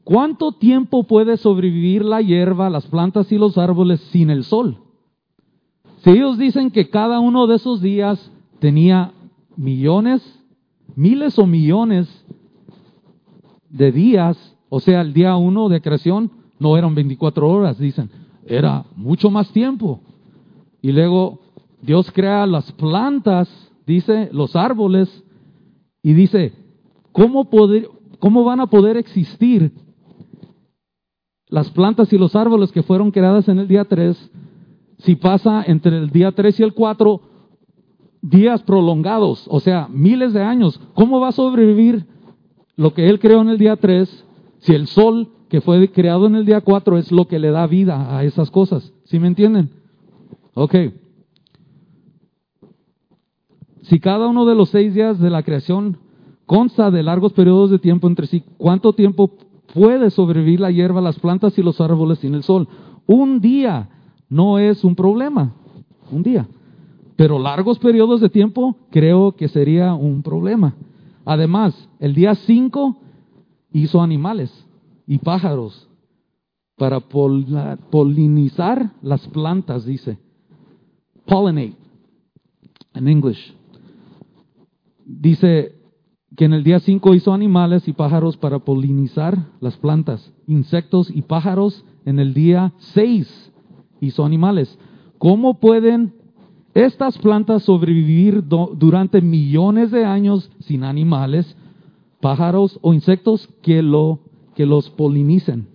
[0.05, 4.77] ¿Cuánto tiempo puede sobrevivir la hierba, las plantas y los árboles sin el sol?
[6.03, 9.13] Si ellos dicen que cada uno de esos días tenía
[9.57, 10.21] millones,
[10.95, 12.07] miles o millones
[13.67, 18.11] de días, o sea, el día uno de creación no eran 24 horas, dicen,
[18.45, 20.01] era mucho más tiempo.
[20.83, 21.39] Y luego
[21.85, 23.47] Dios crea las plantas,
[23.85, 25.23] dice, los árboles,
[26.01, 26.53] y dice,
[27.11, 27.87] ¿cómo, poder,
[28.19, 29.71] cómo van a poder existir
[31.47, 34.31] las plantas y los árboles que fueron creadas en el día 3,
[34.97, 37.21] si pasa entre el día 3 y el 4
[38.21, 42.07] días prolongados, o sea, miles de años, ¿cómo va a sobrevivir
[42.75, 44.25] lo que él creó en el día 3
[44.57, 47.67] si el sol que fue creado en el día 4 es lo que le da
[47.67, 48.91] vida a esas cosas?
[49.03, 49.69] ¿Sí me entienden?
[50.55, 50.75] Ok.
[53.89, 55.97] Si cada uno de los seis días de la creación
[56.45, 59.31] consta de largos periodos de tiempo entre sí, ¿cuánto tiempo
[59.73, 62.67] puede sobrevivir la hierba, las plantas y los árboles sin el sol.
[63.05, 63.89] Un día
[64.29, 65.53] no es un problema,
[66.11, 66.47] un día.
[67.15, 70.75] Pero largos periodos de tiempo creo que sería un problema.
[71.25, 72.97] Además, el día 5
[73.73, 74.51] hizo animales
[75.07, 75.89] y pájaros
[76.77, 80.17] para polinizar las plantas, dice.
[81.25, 81.75] Pollinate,
[82.93, 83.55] en English.
[85.05, 85.75] Dice,
[86.35, 91.21] que en el día 5 hizo animales y pájaros para polinizar las plantas, insectos y
[91.21, 91.85] pájaros.
[92.05, 93.51] En el día 6
[94.01, 94.77] hizo animales.
[95.17, 96.13] ¿Cómo pueden
[96.73, 101.55] estas plantas sobrevivir durante millones de años sin animales,
[102.19, 104.19] pájaros o insectos que, lo,
[104.55, 105.67] que los polinicen?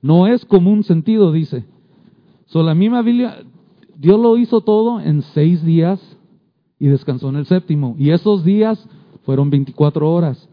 [0.00, 1.64] No es común sentido, dice.
[2.46, 3.44] So, la misma Biblia,
[3.96, 6.00] Dios lo hizo todo en seis días
[6.82, 7.94] y descansó en el séptimo.
[7.96, 8.84] Y esos días
[9.22, 10.48] fueron 24 horas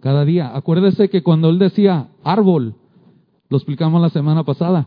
[0.00, 0.54] cada día.
[0.54, 2.76] Acuérdese que cuando Él decía árbol,
[3.48, 4.86] lo explicamos la semana pasada,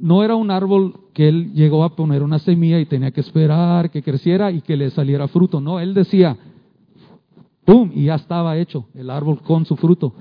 [0.00, 3.92] no era un árbol que Él llegó a poner una semilla y tenía que esperar
[3.92, 5.60] que creciera y que le saliera fruto.
[5.60, 6.36] No, Él decía,
[7.64, 7.92] ¡pum!
[7.94, 10.12] Y ya estaba hecho el árbol con su fruto.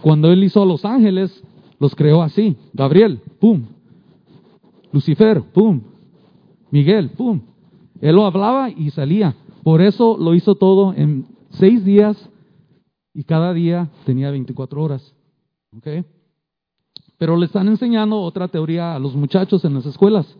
[0.00, 1.44] Cuando Él hizo a los ángeles,
[1.78, 2.56] los creó así.
[2.72, 3.64] Gabriel, ¡pum!
[4.92, 5.82] Lucifer, ¡pum!
[6.70, 7.49] Miguel, ¡pum!
[8.00, 9.34] Él lo hablaba y salía.
[9.62, 12.30] Por eso lo hizo todo en seis días
[13.12, 15.14] y cada día tenía 24 horas.
[17.18, 20.36] Pero le están enseñando otra teoría a los muchachos en las escuelas.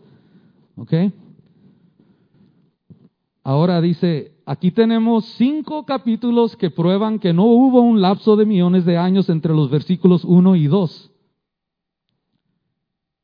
[3.43, 8.85] Ahora dice, aquí tenemos cinco capítulos que prueban que no hubo un lapso de millones
[8.85, 11.11] de años entre los versículos 1 y 2.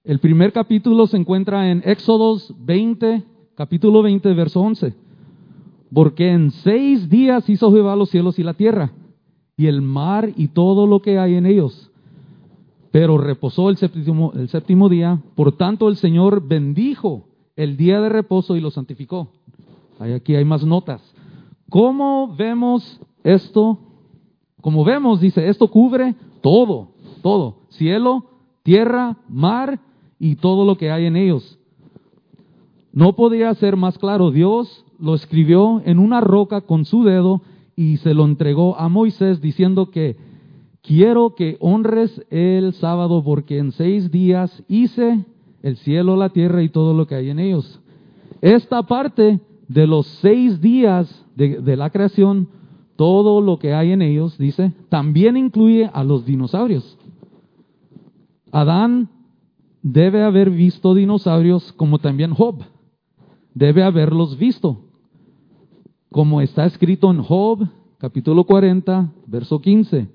[0.04, 3.24] El primer capítulo se encuentra en Éxodos 20,
[3.58, 4.94] capítulo 20, verso 11.
[5.92, 8.92] Porque en seis días hizo Jehová los cielos y la tierra,
[9.58, 11.92] y el mar y todo lo que hay en ellos.
[12.92, 18.10] Pero reposó el séptimo, el séptimo día, por tanto el Señor bendijo el día de
[18.10, 19.30] reposo y lo santificó.
[20.00, 21.02] Aquí hay más notas.
[21.70, 23.80] ¿Cómo vemos esto?
[24.62, 26.90] Como vemos, dice, esto cubre todo,
[27.24, 28.24] todo, cielo,
[28.62, 29.80] tierra, mar
[30.20, 31.57] y todo lo que hay en ellos.
[32.98, 37.44] No podía ser más claro, Dios lo escribió en una roca con su dedo
[37.76, 40.18] y se lo entregó a Moisés diciendo que
[40.82, 45.24] quiero que honres el sábado porque en seis días hice
[45.62, 47.80] el cielo, la tierra y todo lo que hay en ellos.
[48.42, 52.50] Esta parte de los seis días de, la creación,
[52.96, 56.98] todo lo que hay en ellos, dice, también incluye a los dinosaurios.
[58.52, 59.10] Adán
[59.84, 62.64] debe haber visto dinosaurios como también Job.
[63.58, 64.84] Debe haberlos visto.
[66.12, 67.68] Como está escrito en Job,
[67.98, 70.08] capítulo 40, verso 15.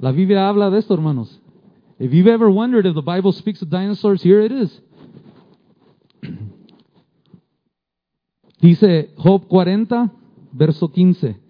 [0.00, 1.40] La Biblia habla de esto, hermanos.
[1.98, 4.82] If you've ever wondered if the Bible speaks of dinosaurs, here it is.
[8.60, 10.12] Dice Job 40,
[10.52, 11.40] verso 15.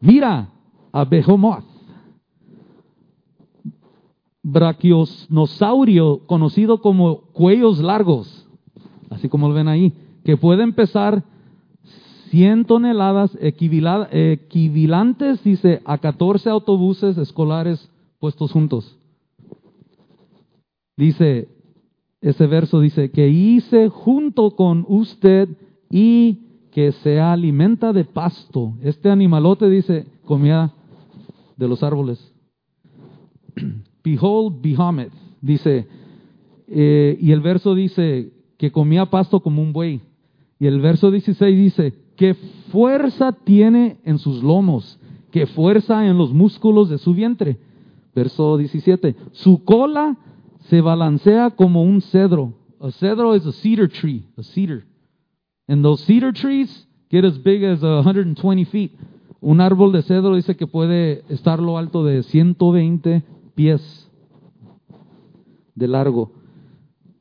[0.00, 0.48] Mira
[0.92, 1.64] a Behemoth,
[4.44, 8.46] brachionosaurio conocido como cuellos largos,
[9.10, 9.92] así como lo ven ahí,
[10.24, 11.24] que pueden pesar
[12.30, 18.96] 100 toneladas equivalentes, dice, a 14 autobuses escolares puestos juntos.
[20.96, 21.48] Dice,
[22.20, 25.48] ese verso dice, que hice junto con usted
[25.90, 26.38] y
[26.70, 28.74] que se alimenta de pasto.
[28.82, 30.72] Este animalote dice, comía
[31.56, 32.32] de los árboles.
[34.04, 35.88] Behold, Behemoth, dice,
[36.68, 40.00] eh, y el verso dice que comía pasto como un buey.
[40.60, 42.34] Y el verso 16 dice, qué
[42.70, 47.58] fuerza tiene en sus lomos, qué fuerza en los músculos de su vientre.
[48.14, 50.18] Verso 17, su cola
[50.68, 52.52] se balancea como un cedro.
[52.78, 54.84] A cedro es a cedar tree, a cedar.
[55.66, 58.92] And those cedar trees get as big as 120 feet.
[59.40, 63.22] Un árbol de cedro dice que puede estar lo alto de 120
[63.54, 64.10] pies
[65.74, 66.32] de largo.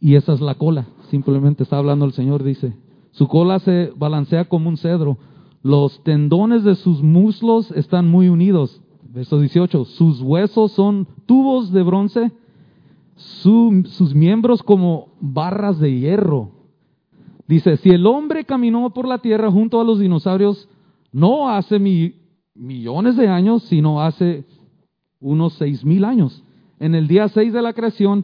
[0.02, 0.88] Y esa es la cola.
[1.10, 2.74] Simplemente está hablando el Señor, dice.
[3.20, 5.18] Su cola se balancea como un cedro.
[5.62, 8.82] Los tendones de sus muslos están muy unidos.
[9.04, 9.84] Verso 18.
[9.84, 12.32] Sus huesos son tubos de bronce,
[13.16, 16.52] sus miembros como barras de hierro.
[17.46, 20.70] Dice, si el hombre caminó por la tierra junto a los dinosaurios,
[21.12, 21.78] no hace
[22.56, 24.46] millones de años, sino hace
[25.20, 26.42] unos seis mil años.
[26.80, 28.24] En el día seis de la creación,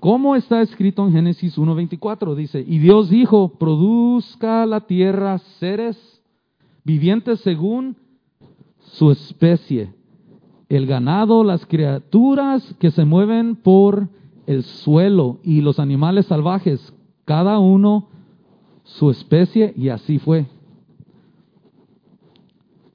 [0.00, 6.22] como está escrito en Génesis 1.24, dice, y Dios dijo, produzca la tierra seres
[6.84, 7.96] vivientes según
[8.78, 9.92] su especie,
[10.68, 14.08] el ganado, las criaturas que se mueven por
[14.46, 16.94] el suelo y los animales salvajes,
[17.24, 18.08] cada uno
[18.84, 20.46] su especie y así fue.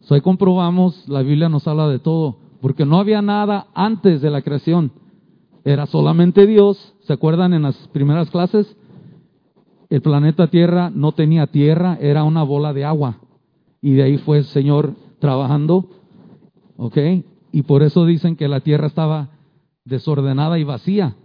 [0.01, 4.29] So, ahí comprobamos, la Biblia nos habla de todo, porque no había nada antes de
[4.29, 4.91] la creación.
[5.63, 6.92] Era solamente Dios.
[7.03, 8.75] ¿Se acuerdan en las primeras clases?
[9.89, 13.17] El planeta Tierra no tenía tierra, era una bola de agua.
[13.81, 15.87] Y de ahí fue el Señor trabajando.
[16.77, 16.97] ¿Ok?
[17.51, 19.29] Y por eso dicen que la tierra estaba
[19.85, 21.15] desordenada y vacía.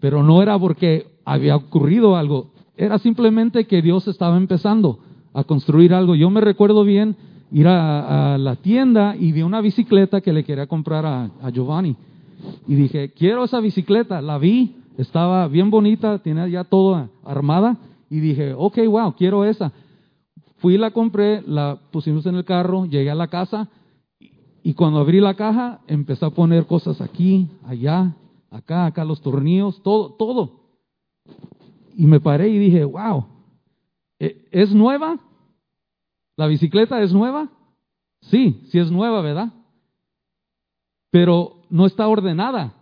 [0.00, 5.00] Pero no era porque había ocurrido algo, era simplemente que Dios estaba empezando
[5.34, 6.14] a construir algo.
[6.14, 7.14] Yo me recuerdo bien
[7.52, 11.94] ir a, la tienda y vi una bicicleta que le quería comprar a, Giovanni.
[12.66, 14.22] Y dije, quiero esa bicicleta.
[14.22, 17.76] La vi, estaba bien bonita, tenía ya toda armada
[18.08, 19.72] y dije, ok, wow, quiero esa.
[20.58, 23.68] Fui, la compré, la pusimos en el carro, llegué a la casa
[24.62, 28.14] y cuando abrí la caja empecé a poner cosas aquí, allá,
[28.50, 30.60] acá, acá los tornillos, todo, todo.
[31.96, 33.24] Y me paré y dije, wow,
[34.18, 35.18] ¿e-, ¿es nueva?
[36.36, 37.48] ¿La bicicleta es nueva?
[38.22, 39.52] Sí, sí es nueva, ¿verdad?
[41.10, 42.74] Pero no está ordenada,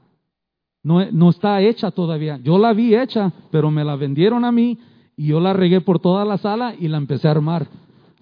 [0.83, 2.39] no, está hecha todavía.
[2.43, 4.79] Yo la vi hecha, pero me la vendieron a mí
[5.17, 7.67] y yo la regué por toda la sala y la empecé a armar.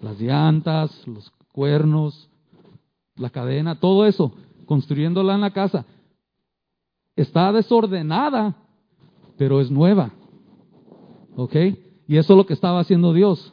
[0.01, 2.29] Las llantas, los cuernos,
[3.17, 4.33] la cadena, todo eso,
[4.67, 5.87] construyéndola en la casa.
[7.15, 8.57] Está desordenada,
[9.39, 10.11] pero es nueva.
[11.37, 11.55] ¿Ok?
[12.09, 13.53] Y eso es lo que estaba haciendo Dios.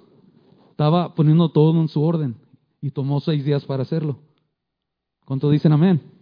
[0.72, 2.36] Estaba poniendo todo en su orden
[2.82, 4.18] y tomó seis días para hacerlo.
[5.26, 6.13] ¿Cuánto dicen amén?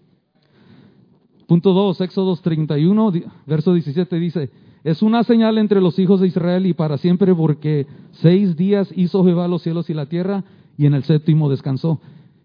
[1.52, 3.12] Punto 2, Éxodo 31,
[3.46, 4.50] verso 17 dice,
[4.86, 9.26] es una señal entre los hijos de Israel y para siempre porque seis días hizo
[9.26, 10.46] Jehová los cielos y la tierra
[10.78, 12.00] y en el séptimo descansó.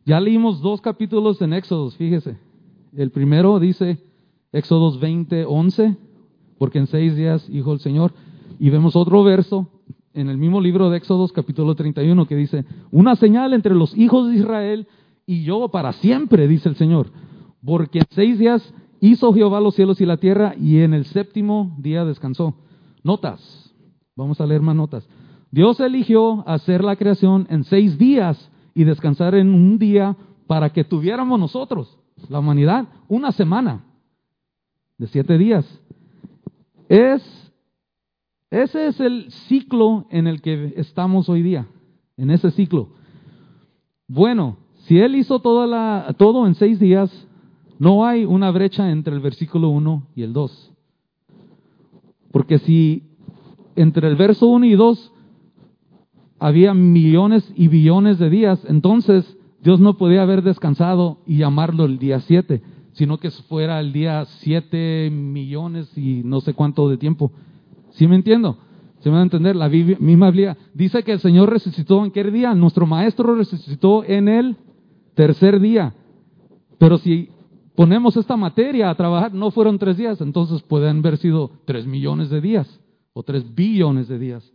[0.07, 2.37] Ya leímos dos capítulos en Éxodos, fíjese.
[2.97, 4.01] El primero dice
[4.51, 5.97] Éxodos 20, 11,
[6.59, 8.13] porque en seis días hizo el Señor.
[8.59, 9.69] Y vemos otro verso
[10.15, 14.31] en el mismo libro de Éxodos capítulo 31 que dice, una señal entre los hijos
[14.31, 14.89] de Israel
[15.27, 17.13] y yo para siempre, dice el Señor,
[17.65, 18.75] porque en seis días
[19.07, 22.57] Hizo Jehová los cielos y la tierra y en el séptimo día descansó.
[23.05, 23.73] Notas,
[24.17, 25.09] vamos a leer más notas.
[25.53, 30.17] Dios eligió hacer la creación en seis días y descansar en un día
[30.49, 31.97] para que tuviéramos nosotros,
[32.29, 33.85] la humanidad, una semana
[34.99, 35.65] de siete días.
[36.89, 37.53] Es,
[38.51, 41.69] ese es el ciclo en el que estamos hoy día,
[42.17, 42.89] en ese ciclo.
[44.09, 47.26] Bueno, si Él hizo todo en seis días,
[47.79, 50.72] no hay una brecha entre el versículo 1 y el 2.
[52.33, 53.05] Porque si
[53.74, 55.12] entre el verso 1 y 2
[56.39, 61.99] había millones y billones de días, entonces Dios no podía haber descansado y llamarlo el
[61.99, 62.62] día 7,
[62.93, 67.33] sino que fuera el día 7 millones y no sé cuánto de tiempo.
[67.91, 68.59] ¿Sí me entiendo?
[69.01, 69.57] ¿Se me va a entender?
[69.57, 72.55] La misma Biblia dice que el Señor resucitó en qué día?
[72.55, 74.57] Nuestro Maestro resucitó en el
[75.14, 75.95] tercer día.
[76.79, 77.31] Pero si
[77.77, 82.31] ponemos esta materia a trabajar, no fueron tres días, entonces pueden haber sido tres millones
[82.31, 82.81] de días
[83.12, 84.53] o tres billones de días.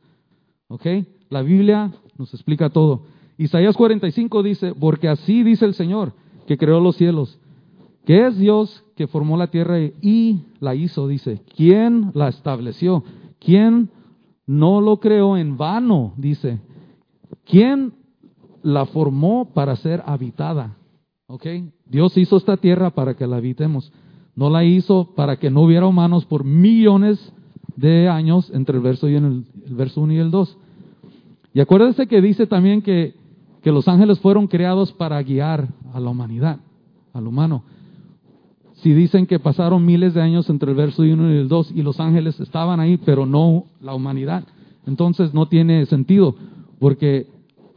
[0.67, 0.85] ¿Ok?
[1.29, 3.03] La Biblia nos explica todo.
[3.37, 6.13] Isaías 45 dice, porque así dice el Señor,
[6.47, 7.39] que creó los cielos,
[8.05, 11.41] que es Dios que formó la tierra y la hizo, dice.
[11.55, 13.03] ¿Quién la estableció?
[13.39, 13.89] ¿Quién
[14.45, 16.13] no lo creó en vano?
[16.17, 16.59] Dice.
[17.45, 17.93] ¿Quién
[18.63, 20.77] la formó para ser habitada?
[21.27, 21.45] ¿Ok?
[21.91, 23.91] Dios hizo esta tierra para que la habitemos.
[24.33, 27.33] No la hizo para que no hubiera humanos por millones
[27.75, 30.57] de años entre el verso, y el, verso 1 y el 2.
[31.53, 33.13] Y acuérdense que dice también que,
[33.61, 36.59] que los ángeles fueron creados para guiar a la humanidad,
[37.11, 37.63] al humano.
[38.75, 41.81] Si dicen que pasaron miles de años entre el verso 1 y el 2 y
[41.81, 44.45] los ángeles estaban ahí, pero no la humanidad,
[44.87, 46.35] entonces no tiene sentido,
[46.79, 47.27] porque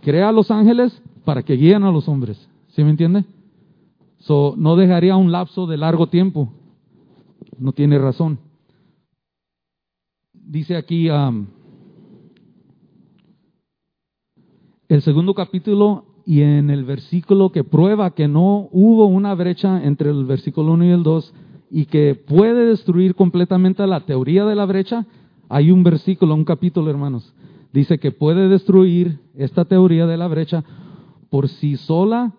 [0.03, 2.49] crea a los ángeles para que guíen a los hombres.
[2.69, 3.25] ¿Sí me entiende?
[4.25, 6.51] So, no dejaría un lapso de largo tiempo.
[7.59, 8.39] No tiene razón.
[10.33, 11.47] Dice aquí um,
[14.89, 20.09] el segundo capítulo y en el versículo que prueba que no hubo una brecha entre
[20.09, 21.35] el versículo 1 y el 2
[21.71, 25.07] y que puede destruir completamente la teoría de la brecha,
[25.51, 27.35] hay un versículo, un capítulo, hermanos.
[27.75, 30.65] Dice que puede destruir esta teoría de la brecha
[31.29, 32.33] por sí sola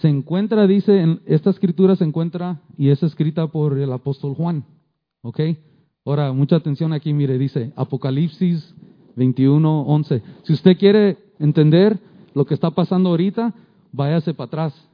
[0.00, 4.64] se encuentra, dice, en esta escritura se encuentra y es escrita por el apóstol Juan.
[5.22, 5.40] ¿Ok?
[6.04, 8.74] Ahora, mucha atención aquí, mire, dice Apocalipsis
[9.16, 10.22] 21, 11.
[10.44, 11.98] Si usted quiere entender
[12.34, 13.54] lo que está pasando ahorita,
[13.92, 14.88] váyase para atrás.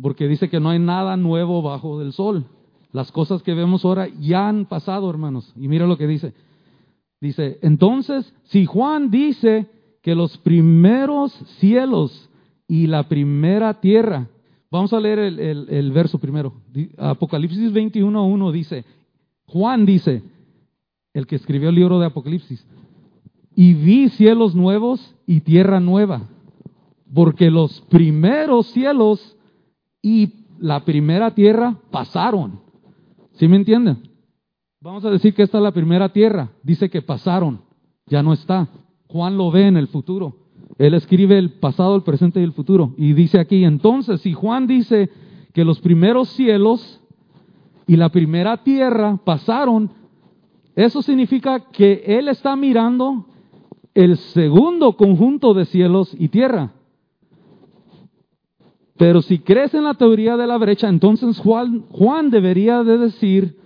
[0.00, 2.46] Porque dice que no hay nada nuevo bajo del sol.
[2.92, 5.52] Las cosas que vemos ahora ya han pasado, hermanos.
[5.56, 6.32] Y mire lo que dice.
[7.20, 9.66] Dice, entonces, si Juan dice
[10.02, 12.28] que los primeros cielos
[12.66, 14.28] y la primera tierra.
[14.70, 16.54] Vamos a leer el, verso primero.
[16.96, 18.84] Apocalipsis 21.1 dice,
[19.44, 20.22] Juan dice,
[21.12, 22.66] el que escribió el libro de Apocalipsis,
[23.54, 26.22] y vi cielos nuevos y tierra nueva,
[27.12, 29.36] porque los primeros cielos
[30.00, 32.60] y la primera tierra pasaron.
[33.32, 34.08] ¿Sí me entienden?
[34.80, 36.50] Vamos a decir que esta es la primera tierra.
[36.62, 37.60] Dice que pasaron,
[38.06, 38.68] ya no está.
[39.06, 40.41] Juan lo ve en el futuro.
[40.78, 42.94] Él escribe el pasado, el presente y el futuro.
[42.96, 45.10] Y dice aquí, entonces, si Juan dice
[45.52, 47.00] que los primeros cielos
[47.86, 49.90] y la primera tierra pasaron,
[50.74, 53.26] Eso significa que Él está mirando
[53.94, 56.72] el segundo conjunto de cielos y tierra.
[58.96, 63.58] Pero si crees en la teoría de la brecha, entonces Juan, Juan debería de decir,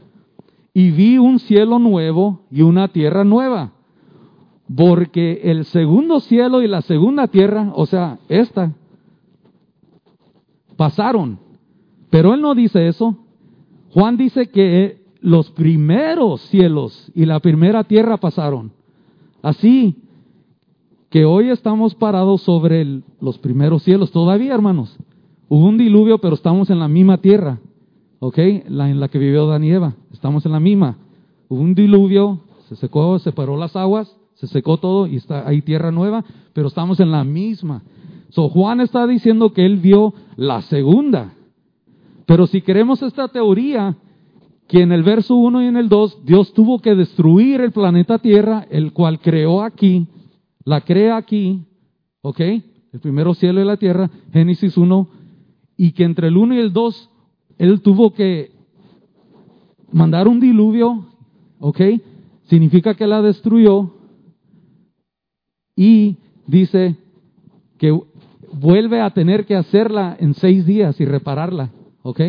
[0.74, 3.72] y vi un cielo nuevo y una tierra nueva.
[4.74, 8.72] Porque el segundo cielo y la segunda tierra, o sea, esta,
[10.76, 11.38] pasaron.
[12.10, 13.16] Pero él no dice eso.
[13.92, 18.72] Juan dice que los primeros cielos y la primera tierra pasaron.
[19.42, 19.96] Así
[21.10, 24.96] que hoy estamos parados sobre los primeros cielos todavía, hermanos.
[25.48, 27.60] Hubo un diluvio, pero estamos en la misma tierra,
[28.18, 28.38] ¿ok?
[28.68, 29.94] La, en la que vivió Dan y Eva.
[30.12, 30.98] Estamos en la misma.
[31.48, 35.90] Hubo un diluvio, se secó, separó las aguas, se secó todo y está ahí tierra
[35.90, 37.82] nueva, pero estamos en la misma.
[38.30, 41.32] So Juan está diciendo que él vio la segunda.
[42.26, 43.96] Pero si queremos esta teoría,
[44.68, 48.18] que en el verso 1 y en el 2 Dios tuvo que destruir el planeta
[48.18, 50.06] Tierra, el cual creó aquí,
[50.64, 51.64] la crea aquí,
[52.20, 52.40] ¿ok?
[52.40, 55.08] El primero cielo y la tierra, Génesis 1,
[55.76, 57.10] y que entre el 1 y el 2
[57.58, 58.52] Él tuvo que
[59.92, 61.06] mandar un diluvio,
[61.58, 61.80] ¿ok?
[62.44, 63.92] Significa que la destruyó
[65.76, 66.16] y
[66.46, 66.96] dice
[67.78, 67.96] que
[68.52, 71.70] vuelve a tener que hacerla en seis días y repararla,
[72.02, 72.20] ¿ok?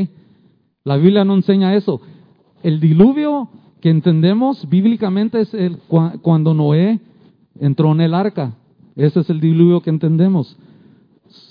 [0.84, 2.02] La Biblia no enseña eso.
[2.64, 3.50] El diluvio
[3.82, 5.78] que entendemos bíblicamente es el,
[6.22, 7.00] cuando Noé
[7.60, 8.54] entró en el arca.
[8.96, 10.58] Ese es el diluvio que entendemos.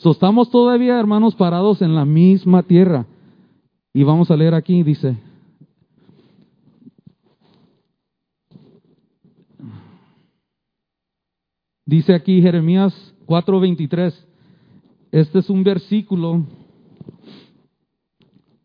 [0.04, 3.06] estamos todavía, hermanos, parados en la misma tierra.
[3.94, 5.16] Y vamos a leer aquí, dice,
[11.88, 14.12] Dice aquí Jeremías 4:23,
[15.12, 16.44] este es un versículo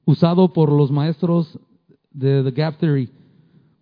[0.05, 1.59] usado por los maestros
[2.09, 3.11] de The Gap Theory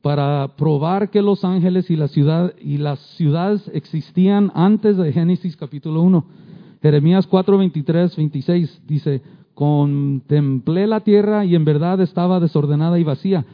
[0.01, 6.25] para probar que los ángeles y, las ciudades existían antes de Génesis capítulo 1.
[6.81, 9.21] Jeremías 4, 23, 26 dice,
[9.53, 13.45] contemplé la tierra y en verdad estaba desordenada y vacía,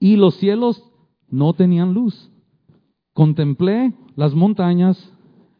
[0.00, 0.82] y los cielos
[1.30, 2.28] no tenían luz.
[3.12, 5.12] Contemplé las montañas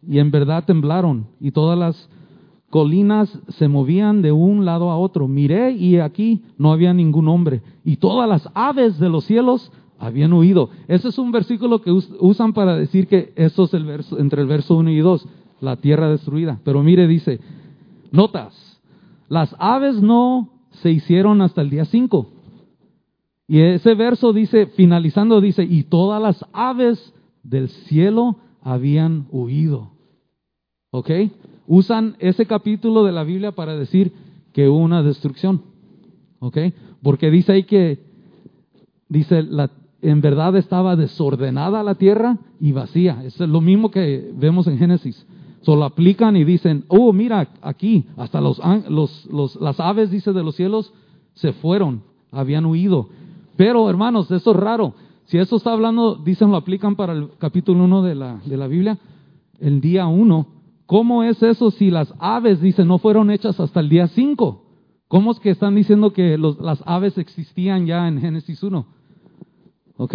[0.06, 2.08] y en verdad temblaron, y todas las
[2.70, 5.28] colinas se movían de un lado a otro.
[5.28, 7.60] Miré y aquí no había ningún hombre.
[7.84, 10.70] Y todas las aves de los cielos habían huido.
[10.88, 14.48] Ese es un versículo que usan para decir que eso es el verso, entre el
[14.48, 15.28] verso 1 y 2,
[15.60, 16.60] la tierra destruida.
[16.64, 17.40] Pero mire, dice,
[18.10, 18.80] notas,
[19.28, 22.26] las aves no se hicieron hasta el día 5.
[23.48, 27.12] Y ese verso dice, finalizando, dice, y todas las aves
[27.42, 29.90] del cielo habían huido.
[30.90, 31.10] ¿Ok?
[31.66, 34.12] usan ese capítulo de la Biblia para decir
[34.52, 35.62] que hubo una destrucción.
[36.38, 36.58] ¿Ok?
[37.02, 38.00] Porque dice ahí que,
[39.08, 39.70] dice, la,
[40.02, 43.22] en verdad estaba desordenada la tierra y vacía.
[43.24, 45.26] Es lo mismo que vemos en Génesis.
[45.62, 50.56] Solo aplican y dicen, oh, mira, aquí, hasta los, los, las aves, dice, de los
[50.56, 50.92] cielos,
[51.34, 53.08] se fueron, habían huido.
[53.56, 54.94] Pero, hermanos, eso es raro.
[55.32, 58.66] Si eso está hablando, dicen, lo aplican para el capítulo 1 de la, de la
[58.66, 58.98] Biblia,
[59.60, 60.46] el día 1
[60.84, 64.62] ¿Cómo es eso si las aves, dice, no fueron hechas hasta el día 5?
[65.08, 68.84] ¿Cómo es que están diciendo que las aves existían ya en Génesis 1?
[69.96, 70.14] ¿Ok?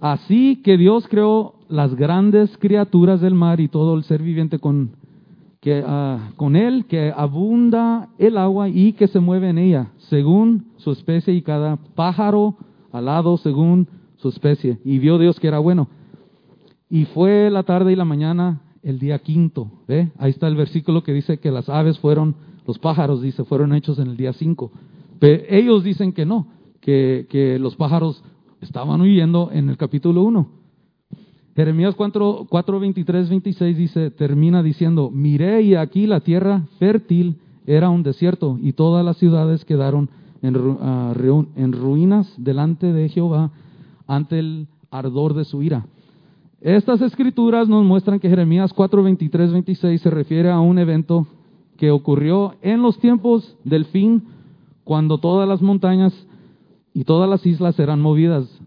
[0.00, 4.96] Así que Dios creó las grandes criaturas del mar y todo el ser viviente con,
[5.60, 10.72] que, ah, con él, que abunda el agua y que se mueve en ella, según
[10.78, 12.56] su especie y cada pájaro
[12.92, 14.78] alado según su especie.
[14.84, 15.88] Y vio Dios que era bueno.
[16.88, 19.70] Y fue la tarde y la mañana el día quinto.
[19.88, 20.10] ¿Ve?
[20.18, 22.34] Ahí está el versículo que dice que las aves fueron,
[22.66, 24.70] los pájaros, dice, fueron hechos en el día cinco.
[25.18, 26.48] Pero ellos dicen que no,
[26.80, 28.22] que, que los pájaros
[28.60, 30.62] estaban huyendo en el capítulo 1.
[31.54, 37.36] Jeremías 4, 4, 23, 26 dice, termina diciendo, miré y aquí la tierra fértil
[37.66, 40.08] era un desierto y todas las ciudades quedaron
[40.42, 41.14] en, ah,
[41.56, 43.50] en ruinas delante de Jehová
[44.06, 45.86] ante el ardor de su ira.
[46.60, 51.26] Estas escrituras nos muestran que Jeremías 4, 23, 26 se refiere a un evento
[51.76, 54.22] que ocurrió en los tiempos del fin,
[54.84, 56.12] cuando todas las montañas
[56.94, 58.60] y todas las islas serán movidas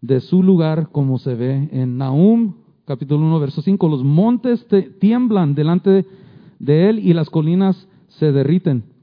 [0.00, 2.54] de su lugar, como se ve en Nahum,
[2.84, 3.88] capítulo 1, verso 5.
[3.88, 4.66] Los montes
[4.98, 6.06] tiemblan delante
[6.58, 8.95] de él y las colinas se derriten.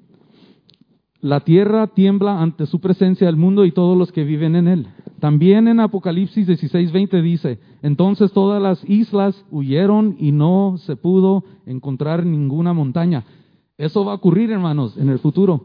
[1.24, 4.88] La tierra tiembla ante su presencia, el mundo y todos los que viven en él.
[5.22, 12.26] También en Apocalipsis 16:20 dice, entonces todas las islas huyeron y no se pudo encontrar
[12.26, 13.24] ninguna montaña.
[13.78, 15.64] Eso va a ocurrir, hermanos, en el futuro.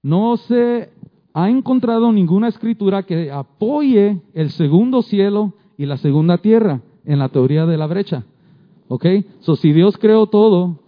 [0.00, 0.90] No se
[1.34, 7.30] ha encontrado ninguna escritura que apoye el segundo cielo y la segunda tierra en la
[7.30, 8.26] teoría de la brecha.
[8.86, 9.06] ¿Ok?
[9.40, 10.78] So, si Dios creó todo,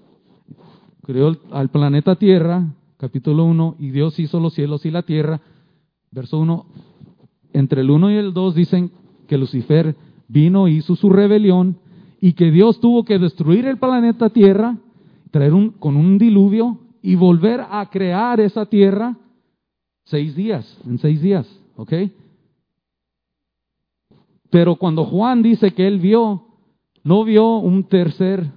[1.03, 2.68] creó al planeta Tierra,
[3.01, 5.40] capítulo 1, y Dios hizo los cielos y la tierra,
[6.11, 6.66] verso 1,
[7.55, 8.90] entre el 1 y el 2 dicen
[9.26, 9.96] que Lucifer
[10.28, 11.78] vino, hizo su rebelión,
[12.20, 14.76] y que Dios tuvo que destruir el planeta Tierra,
[15.30, 19.16] traer un, con un diluvio y volver a crear esa tierra
[20.05, 21.92] seis días, en seis días, ¿ok?
[24.51, 26.44] Pero cuando Juan dice que él vio,
[27.03, 28.51] no vio un tercer,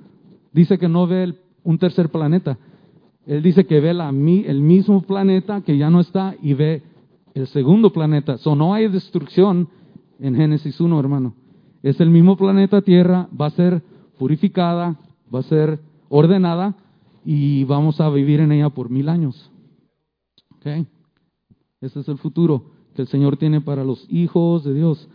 [0.51, 1.33] dice que no ve
[1.63, 2.57] un tercer planeta.
[3.25, 6.83] Él dice que ve el mismo planeta que ya no está y ve
[7.33, 8.37] el segundo planeta.
[8.37, 9.69] So no hay destrucción
[10.19, 11.33] en Génesis 1, hermano.
[11.81, 13.81] Es el mismo planeta Tierra, va a ser
[14.17, 14.97] purificada,
[15.33, 16.75] va a ser ordenada
[17.25, 19.51] y vamos a vivir en ella por mil años.
[20.57, 20.85] Okay.
[21.81, 25.09] Ese es el futuro que el Señor tiene para los hijos de Dios.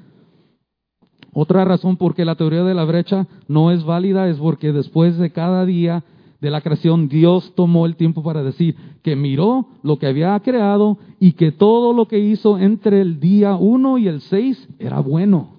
[1.32, 5.16] Otra razón por qué la teoría de la brecha no es válida es porque después
[5.18, 6.04] de cada día
[6.40, 10.98] de la creación Dios tomó el tiempo para decir que miró lo que había creado
[11.18, 15.56] y que todo lo que hizo entre el día 1 y el 6 era bueno.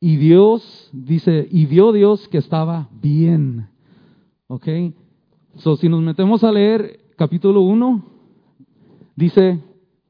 [0.00, 3.68] Y Dios dice, y vio Dios que estaba bien.
[4.48, 4.66] ¿Ok?
[5.56, 8.02] So, si nos metemos a leer capítulo 1,
[9.14, 9.60] dice,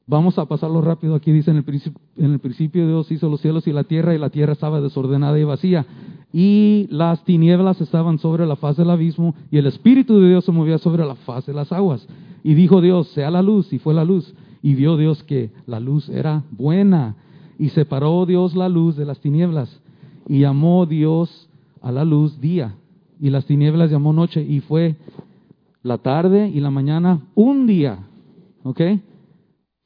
[0.07, 3.41] vamos a pasarlo rápido aquí, dice en el, principio, en el principio Dios hizo los
[3.41, 5.85] cielos y la tierra y la tierra estaba desordenada y vacía
[6.33, 10.51] y las tinieblas estaban sobre la faz del abismo y el Espíritu de Dios se
[10.51, 12.07] movía sobre la faz de las aguas.
[12.43, 14.33] Y dijo Dios, sea la luz y fue la luz.
[14.63, 17.15] Y vio Dios que la luz era buena
[17.59, 19.79] y separó Dios la luz de las tinieblas
[20.27, 21.49] y llamó Dios
[21.81, 22.75] a la luz día
[23.21, 24.95] y las tinieblas llamó noche y fue
[25.83, 27.99] la tarde y la mañana un día.
[28.63, 28.81] ¿Ok?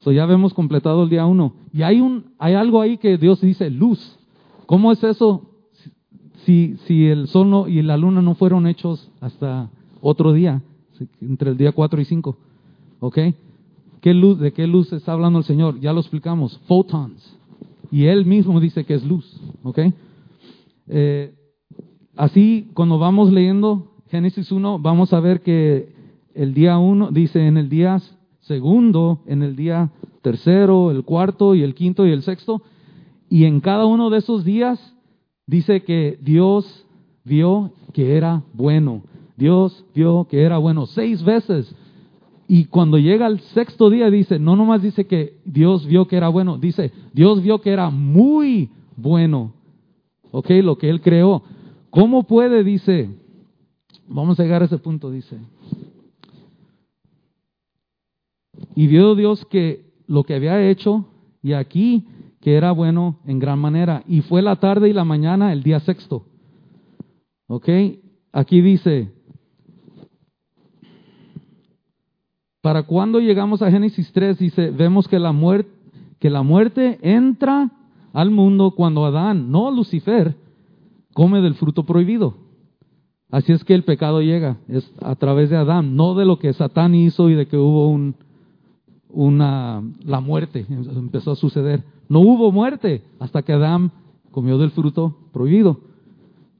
[0.00, 1.54] So ya hemos completado el día uno.
[1.72, 4.18] Y hay, un, hay algo ahí que Dios dice luz.
[4.66, 5.42] ¿Cómo es eso?
[6.44, 9.70] Si, si el sol y la luna no fueron hechos hasta
[10.00, 10.62] otro día,
[11.20, 12.36] entre el día 4 y 5.
[13.00, 13.18] ¿Ok?
[14.00, 15.80] ¿Qué luz, ¿De qué luz está hablando el Señor?
[15.80, 16.58] Ya lo explicamos.
[16.66, 17.36] Photons.
[17.90, 19.40] Y Él mismo dice que es luz.
[19.62, 19.80] ¿Ok?
[20.88, 21.34] Eh,
[22.16, 25.92] así, cuando vamos leyendo Génesis 1, vamos a ver que
[26.34, 28.00] el día 1 dice en el día
[28.48, 29.90] segundo, en el día
[30.22, 32.62] tercero, el cuarto y el quinto y el sexto.
[33.30, 34.94] Y en cada uno de esos días
[35.46, 36.86] dice que Dios
[37.24, 39.02] vio que era bueno.
[39.36, 41.72] Dios vio que era bueno seis veces.
[42.48, 46.28] Y cuando llega al sexto día dice, no nomás dice que Dios vio que era
[46.28, 49.52] bueno, dice, Dios vio que era muy bueno.
[50.30, 51.42] Ok, lo que Él creó.
[51.90, 53.10] ¿Cómo puede, dice,
[54.08, 55.36] vamos a llegar a ese punto, dice.
[58.78, 61.04] Y vio Dios que lo que había hecho,
[61.42, 62.06] y aquí
[62.40, 64.04] que era bueno en gran manera.
[64.06, 66.26] Y fue la tarde y la mañana el día sexto.
[67.48, 67.68] ¿Ok?
[68.30, 69.10] Aquí dice,
[72.60, 75.72] para cuando llegamos a Génesis 3, dice, vemos que la, muerte,
[76.20, 77.72] que la muerte entra
[78.12, 80.36] al mundo cuando Adán, no Lucifer,
[81.14, 82.36] come del fruto prohibido.
[83.28, 86.52] Así es que el pecado llega, es a través de Adán, no de lo que
[86.52, 88.14] Satán hizo y de que hubo un,
[89.10, 91.82] una, la muerte, empezó a suceder.
[92.08, 93.92] No hubo muerte hasta que Adán
[94.30, 95.80] comió del fruto prohibido.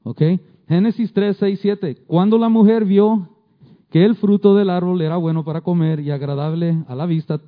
[0.03, 0.21] ¿Ok?
[0.67, 1.97] Génesis 3, 6, 7.
[2.07, 3.29] Cuando la mujer vio
[3.89, 7.39] que el fruto del árbol era bueno para comer y agradable a la vista,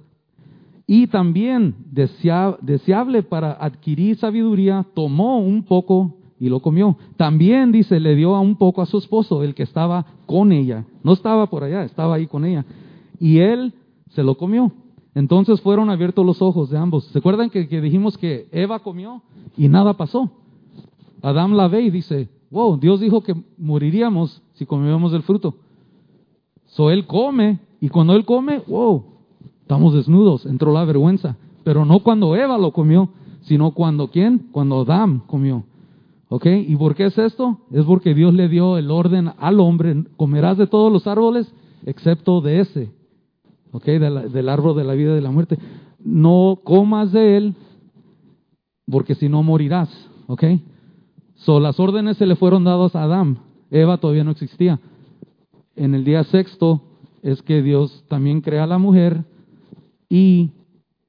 [0.88, 6.98] y también deseable para adquirir sabiduría, tomó un poco y lo comió.
[7.18, 10.86] También, dice, le dio un poco a su esposo, el que estaba con ella.
[11.04, 12.66] No estaba por allá, estaba ahí con ella.
[13.20, 13.74] Y él
[14.10, 14.72] se lo comió.
[15.14, 17.06] Entonces fueron abiertos los ojos de ambos.
[17.06, 19.22] ¿Se acuerdan que, dijimos que Eva comió
[19.58, 20.32] y nada pasó?
[21.22, 25.56] Adán la ve y dice, wow, Dios dijo que moriríamos si comíamos del fruto.
[26.68, 29.04] So él come y cuando él come, wow,
[29.62, 31.36] estamos desnudos, entró la vergüenza.
[31.64, 33.10] Pero no cuando Eva lo comió,
[33.42, 34.48] sino cuando quién?
[34.52, 35.66] Cuando Adán comió.
[36.30, 36.46] ¿Ok?
[36.46, 37.58] ¿Y por qué es esto?
[37.72, 41.54] Es porque Dios le dio el orden al hombre, comerás de todos los árboles
[41.86, 43.01] excepto de ese
[43.72, 43.86] ¿ok?
[43.86, 45.58] Del, árbol de la vida y de la muerte.
[46.00, 47.56] No comas de él,
[48.90, 49.90] porque si no morirás,
[50.28, 50.44] ¿ok?
[51.36, 53.40] So, las órdenes se le fueron dadas a Adán.
[53.70, 54.80] Eva todavía no existía.
[55.76, 56.82] En el día sexto
[57.24, 59.24] es que Dios también crea a la mujer
[60.10, 60.52] y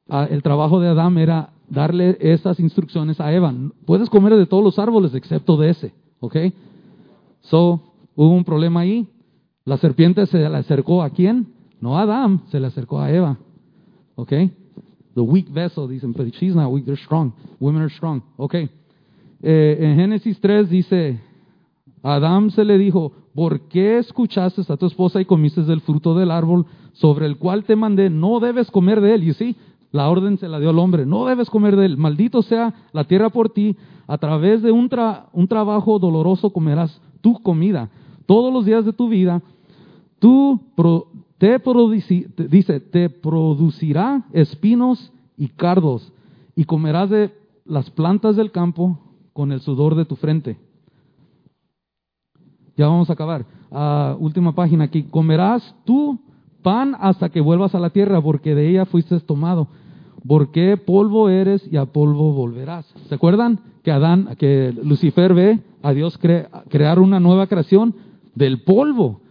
[0.09, 3.53] el trabajo de Adán era darle esas instrucciones a Eva.
[3.87, 6.37] Puedes comer de todos los árboles excepto de ese, ¿ok?
[7.41, 7.83] So,
[8.15, 9.09] hubo un problema ahí.
[9.65, 11.49] La serpiente se le acercó a quién?
[11.83, 13.37] No Adán, se le acercó a Eva.
[14.15, 14.33] ¿Ok?
[15.15, 17.33] the weak vessel, dicen, but she's not weak, they're strong.
[17.61, 18.23] Women are strong.
[18.37, 18.71] Okay.
[19.43, 21.21] Eh, en Génesis 3 dice,
[22.03, 26.31] Adán se le dijo, ¿por qué escuchaste a tu esposa y comiste del fruto del
[26.31, 28.09] árbol sobre el cual te mandé?
[28.09, 29.25] No debes comer de él.
[29.25, 29.57] Y sí,
[29.91, 31.97] la orden se la dio al hombre, no debes comer de él.
[31.97, 33.77] Maldito sea la tierra por ti.
[34.07, 34.91] A través de un,
[35.33, 37.89] un trabajo doloroso comerás tu comida.
[38.27, 39.43] Todos los días de tu vida,
[40.19, 40.61] tú
[41.43, 41.61] te
[42.47, 46.13] dice, te producirá espinos y cardos
[46.55, 47.35] y comerás de
[47.65, 49.01] las plantas del campo
[49.33, 50.57] con el sudor de tu frente.
[52.77, 53.45] Ya vamos a acabar.
[53.73, 55.03] Ah, última página aquí.
[55.03, 56.21] Comerás tú
[56.63, 59.67] pan hasta que vuelvas a la tierra, porque de ella fuiste tomado.
[60.25, 62.87] Porque polvo eres y a polvo volverás.
[63.09, 66.21] ¿Se acuerdan que Adán, que Lucifer ve a Dios
[66.69, 67.97] crear una nueva creación
[68.37, 69.22] del polvo?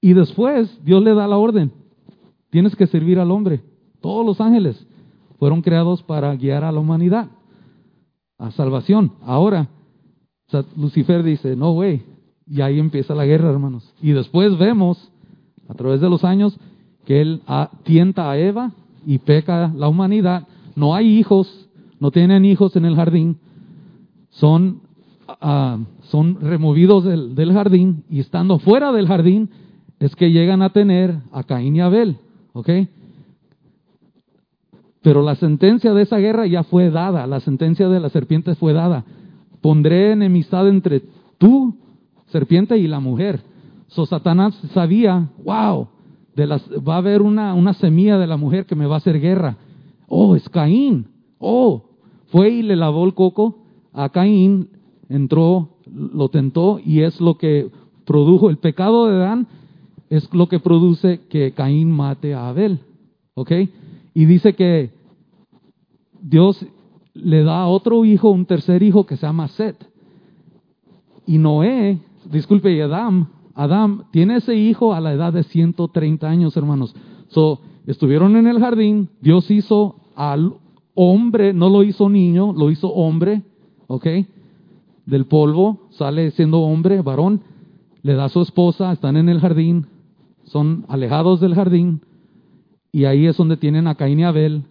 [0.00, 1.72] Y después Dios le da la orden.
[2.50, 3.62] Tienes que servir al hombre.
[4.00, 4.86] Todos los ángeles
[5.38, 7.28] fueron creados para guiar a la humanidad
[8.38, 9.12] a salvación.
[9.22, 9.68] Ahora,
[10.76, 12.02] Lucifer dice, no, güey,
[12.46, 13.92] y ahí empieza la guerra, hermanos.
[14.00, 15.10] Y después vemos,
[15.68, 16.58] a través de los años,
[17.04, 17.42] que él
[17.82, 18.72] tienta a Eva
[19.04, 20.46] y peca la humanidad.
[20.76, 21.68] No hay hijos,
[22.00, 23.38] no tienen hijos en el jardín,
[24.30, 24.82] son,
[25.26, 29.50] ah, son removidos del, del, jardín y estando fuera del jardín
[30.00, 32.16] es que llegan a tener a Caín y Abel,
[32.52, 32.70] ¿ok?
[35.02, 38.72] Pero la sentencia de esa guerra ya fue dada, la sentencia de la serpiente fue
[38.72, 39.04] dada.
[39.60, 41.02] Pondré enemistad entre
[41.38, 41.74] tú,
[42.26, 43.40] serpiente, y la mujer.
[43.88, 45.88] So Satanás sabía, wow,
[46.36, 49.56] va a haber una, una semilla de la mujer que me va a hacer guerra.
[50.08, 51.06] Oh, es Caín.
[51.38, 51.84] Oh,
[52.28, 53.58] fue y le lavó el coco
[53.92, 54.68] a Caín,
[55.08, 57.70] entró, lo tentó y es lo que
[58.04, 59.46] produjo el pecado de Adán,
[60.10, 62.80] es lo que produce que Caín mate a Abel.
[63.34, 63.52] ¿Ok?
[64.14, 64.90] Y dice que
[66.20, 66.64] Dios
[67.14, 69.76] le da a otro hijo, un tercer hijo que se llama Set.
[71.26, 71.98] Y Noé,
[72.30, 76.94] disculpe, y Adam, Adam tiene ese hijo a la edad de 130 años, hermanos.
[77.28, 80.54] So, estuvieron en el jardín, Dios hizo al
[80.94, 83.42] hombre, no lo hizo niño, lo hizo hombre,
[83.86, 84.06] ¿ok?
[85.06, 87.42] Del polvo, sale siendo hombre, varón,
[88.02, 89.86] le da a su esposa, están en el jardín,
[90.48, 92.00] son alejados del jardín,
[92.92, 94.64] y ahí es donde tienen a Caín y Abel.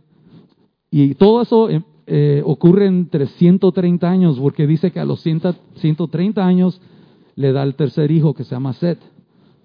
[0.90, 6.46] Y todo eso eh, eh, ocurre entre 130 años, porque dice que a los 130
[6.46, 6.82] años
[7.36, 9.00] le da el tercer hijo que se llama Seth.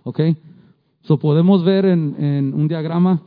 [0.05, 0.21] ¿Ok?
[1.03, 3.23] So podemos ver en, un diagrama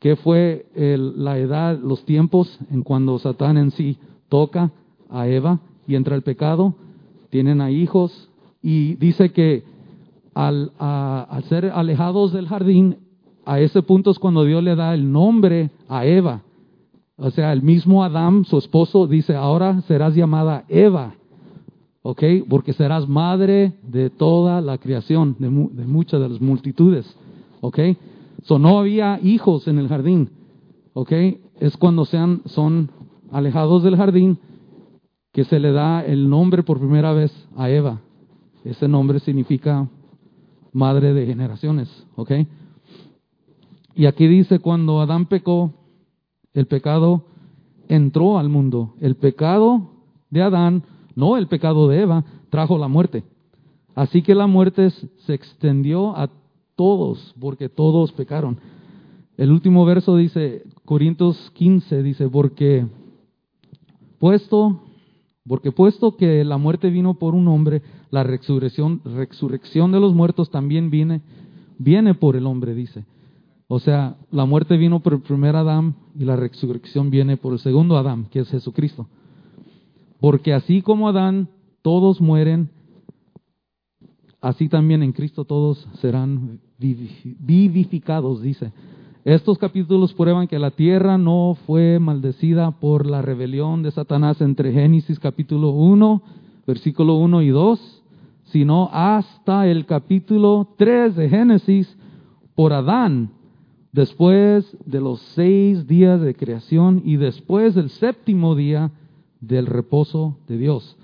[0.00, 3.98] qué fue la edad, los tiempos en cuando Satán en sí
[4.28, 4.72] toca
[5.08, 6.74] a Eva y entra el pecado,
[7.30, 8.30] tienen a hijos
[8.62, 9.62] y dice que
[10.34, 10.72] al,
[11.48, 12.98] ser alejados del jardín,
[13.46, 16.42] a ese punto es cuando Dios le da el nombre a Eva.
[17.16, 21.14] O sea, el mismo Adán, su esposo, dice, ahora serás llamada Eva,
[22.02, 22.22] ¿ok?
[22.48, 27.16] Porque serás madre de toda la creación, de, muchas de las multitudes,
[27.60, 27.78] ¿ok?
[28.42, 30.30] So, no había hijos en el jardín,
[30.92, 31.12] ¿ok?
[31.60, 32.90] Es cuando sean, son
[33.30, 34.38] alejados del jardín
[35.32, 38.00] que se le da el nombre por primera vez a Eva.
[38.64, 39.88] Ese nombre significa
[40.74, 42.32] madre de generaciones, ¿ok?
[43.94, 45.72] Y aquí dice, cuando Adán pecó,
[46.52, 47.24] el pecado
[47.88, 48.94] entró al mundo.
[49.00, 49.92] El pecado
[50.30, 50.82] de Adán,
[51.14, 53.24] no el pecado de Eva, trajo la muerte.
[53.94, 56.28] Así que la muerte se extendió a
[56.74, 58.58] todos, porque todos pecaron.
[59.36, 62.86] El último verso dice, Corintios 15, dice, porque
[64.18, 64.80] puesto,
[65.46, 70.50] porque puesto que la muerte vino por un hombre, la resurrección, resurrección de los muertos
[70.50, 71.20] también viene,
[71.78, 73.04] viene por el hombre, dice.
[73.68, 77.58] O sea, la muerte vino por el primer Adán y la resurrección viene por el
[77.58, 79.06] segundo Adán, que es Jesucristo.
[80.20, 81.48] Porque así como Adán
[81.82, 82.70] todos mueren,
[84.40, 88.72] así también en Cristo todos serán vivificados, dice.
[89.24, 94.70] Estos capítulos prueban que la tierra no fue maldecida por la rebelión de Satanás entre
[94.70, 96.20] Génesis capítulo 1,
[96.66, 98.02] versículo 1 y 2,
[98.44, 101.96] sino hasta el capítulo 3 de Génesis
[102.54, 103.30] por Adán,
[103.92, 108.90] después de los seis días de creación y después del séptimo día
[109.40, 110.98] del reposo de Dios.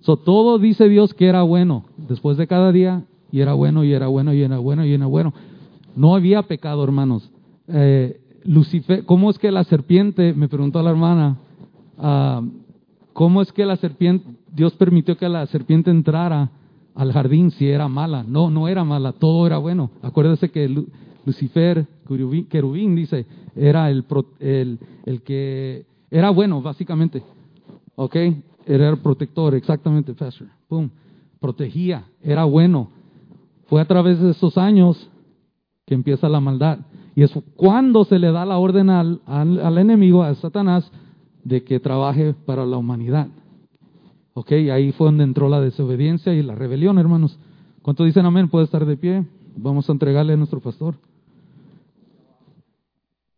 [0.00, 3.94] So, todo dice Dios que era bueno después de cada día y era bueno y
[3.94, 5.32] era bueno y era bueno y era bueno.
[5.96, 7.31] No había pecado, hermanos.
[7.68, 11.38] Eh, Lucifer, ¿cómo es que la serpiente, me preguntó la hermana,
[11.98, 12.42] ah,
[13.12, 16.50] cómo es que la serpiente, Dios permitió que la serpiente entrara
[16.94, 18.24] al jardín si era mala?
[18.26, 19.90] No, no era mala, todo era bueno.
[20.02, 20.68] Acuérdese que
[21.24, 21.86] Lucifer,
[22.50, 24.04] querubín, dice, era el
[25.24, 27.22] que era bueno, básicamente.
[27.94, 28.16] ¿Ok?
[28.66, 30.48] Era el protector, exactamente, Pastor.
[30.68, 30.90] Boom.
[31.40, 32.90] Protegía, era bueno.
[33.66, 35.08] Fue a través de esos años
[35.86, 36.80] que empieza la maldad.
[37.14, 40.90] Y es cuando se le da la orden al, al, enemigo, a Satanás,
[41.44, 43.28] de que trabaje para la humanidad.
[44.34, 44.52] ¿Ok?
[44.52, 47.38] Ahí fue donde entró la desobediencia y la rebelión, hermanos.
[47.82, 48.48] ¿Cuánto dicen amén?
[48.48, 49.26] Puede estar de pie.
[49.56, 50.94] Vamos a entregarle a nuestro pastor.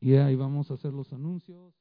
[0.00, 1.72] Y ahí vamos a hacer los anuncios.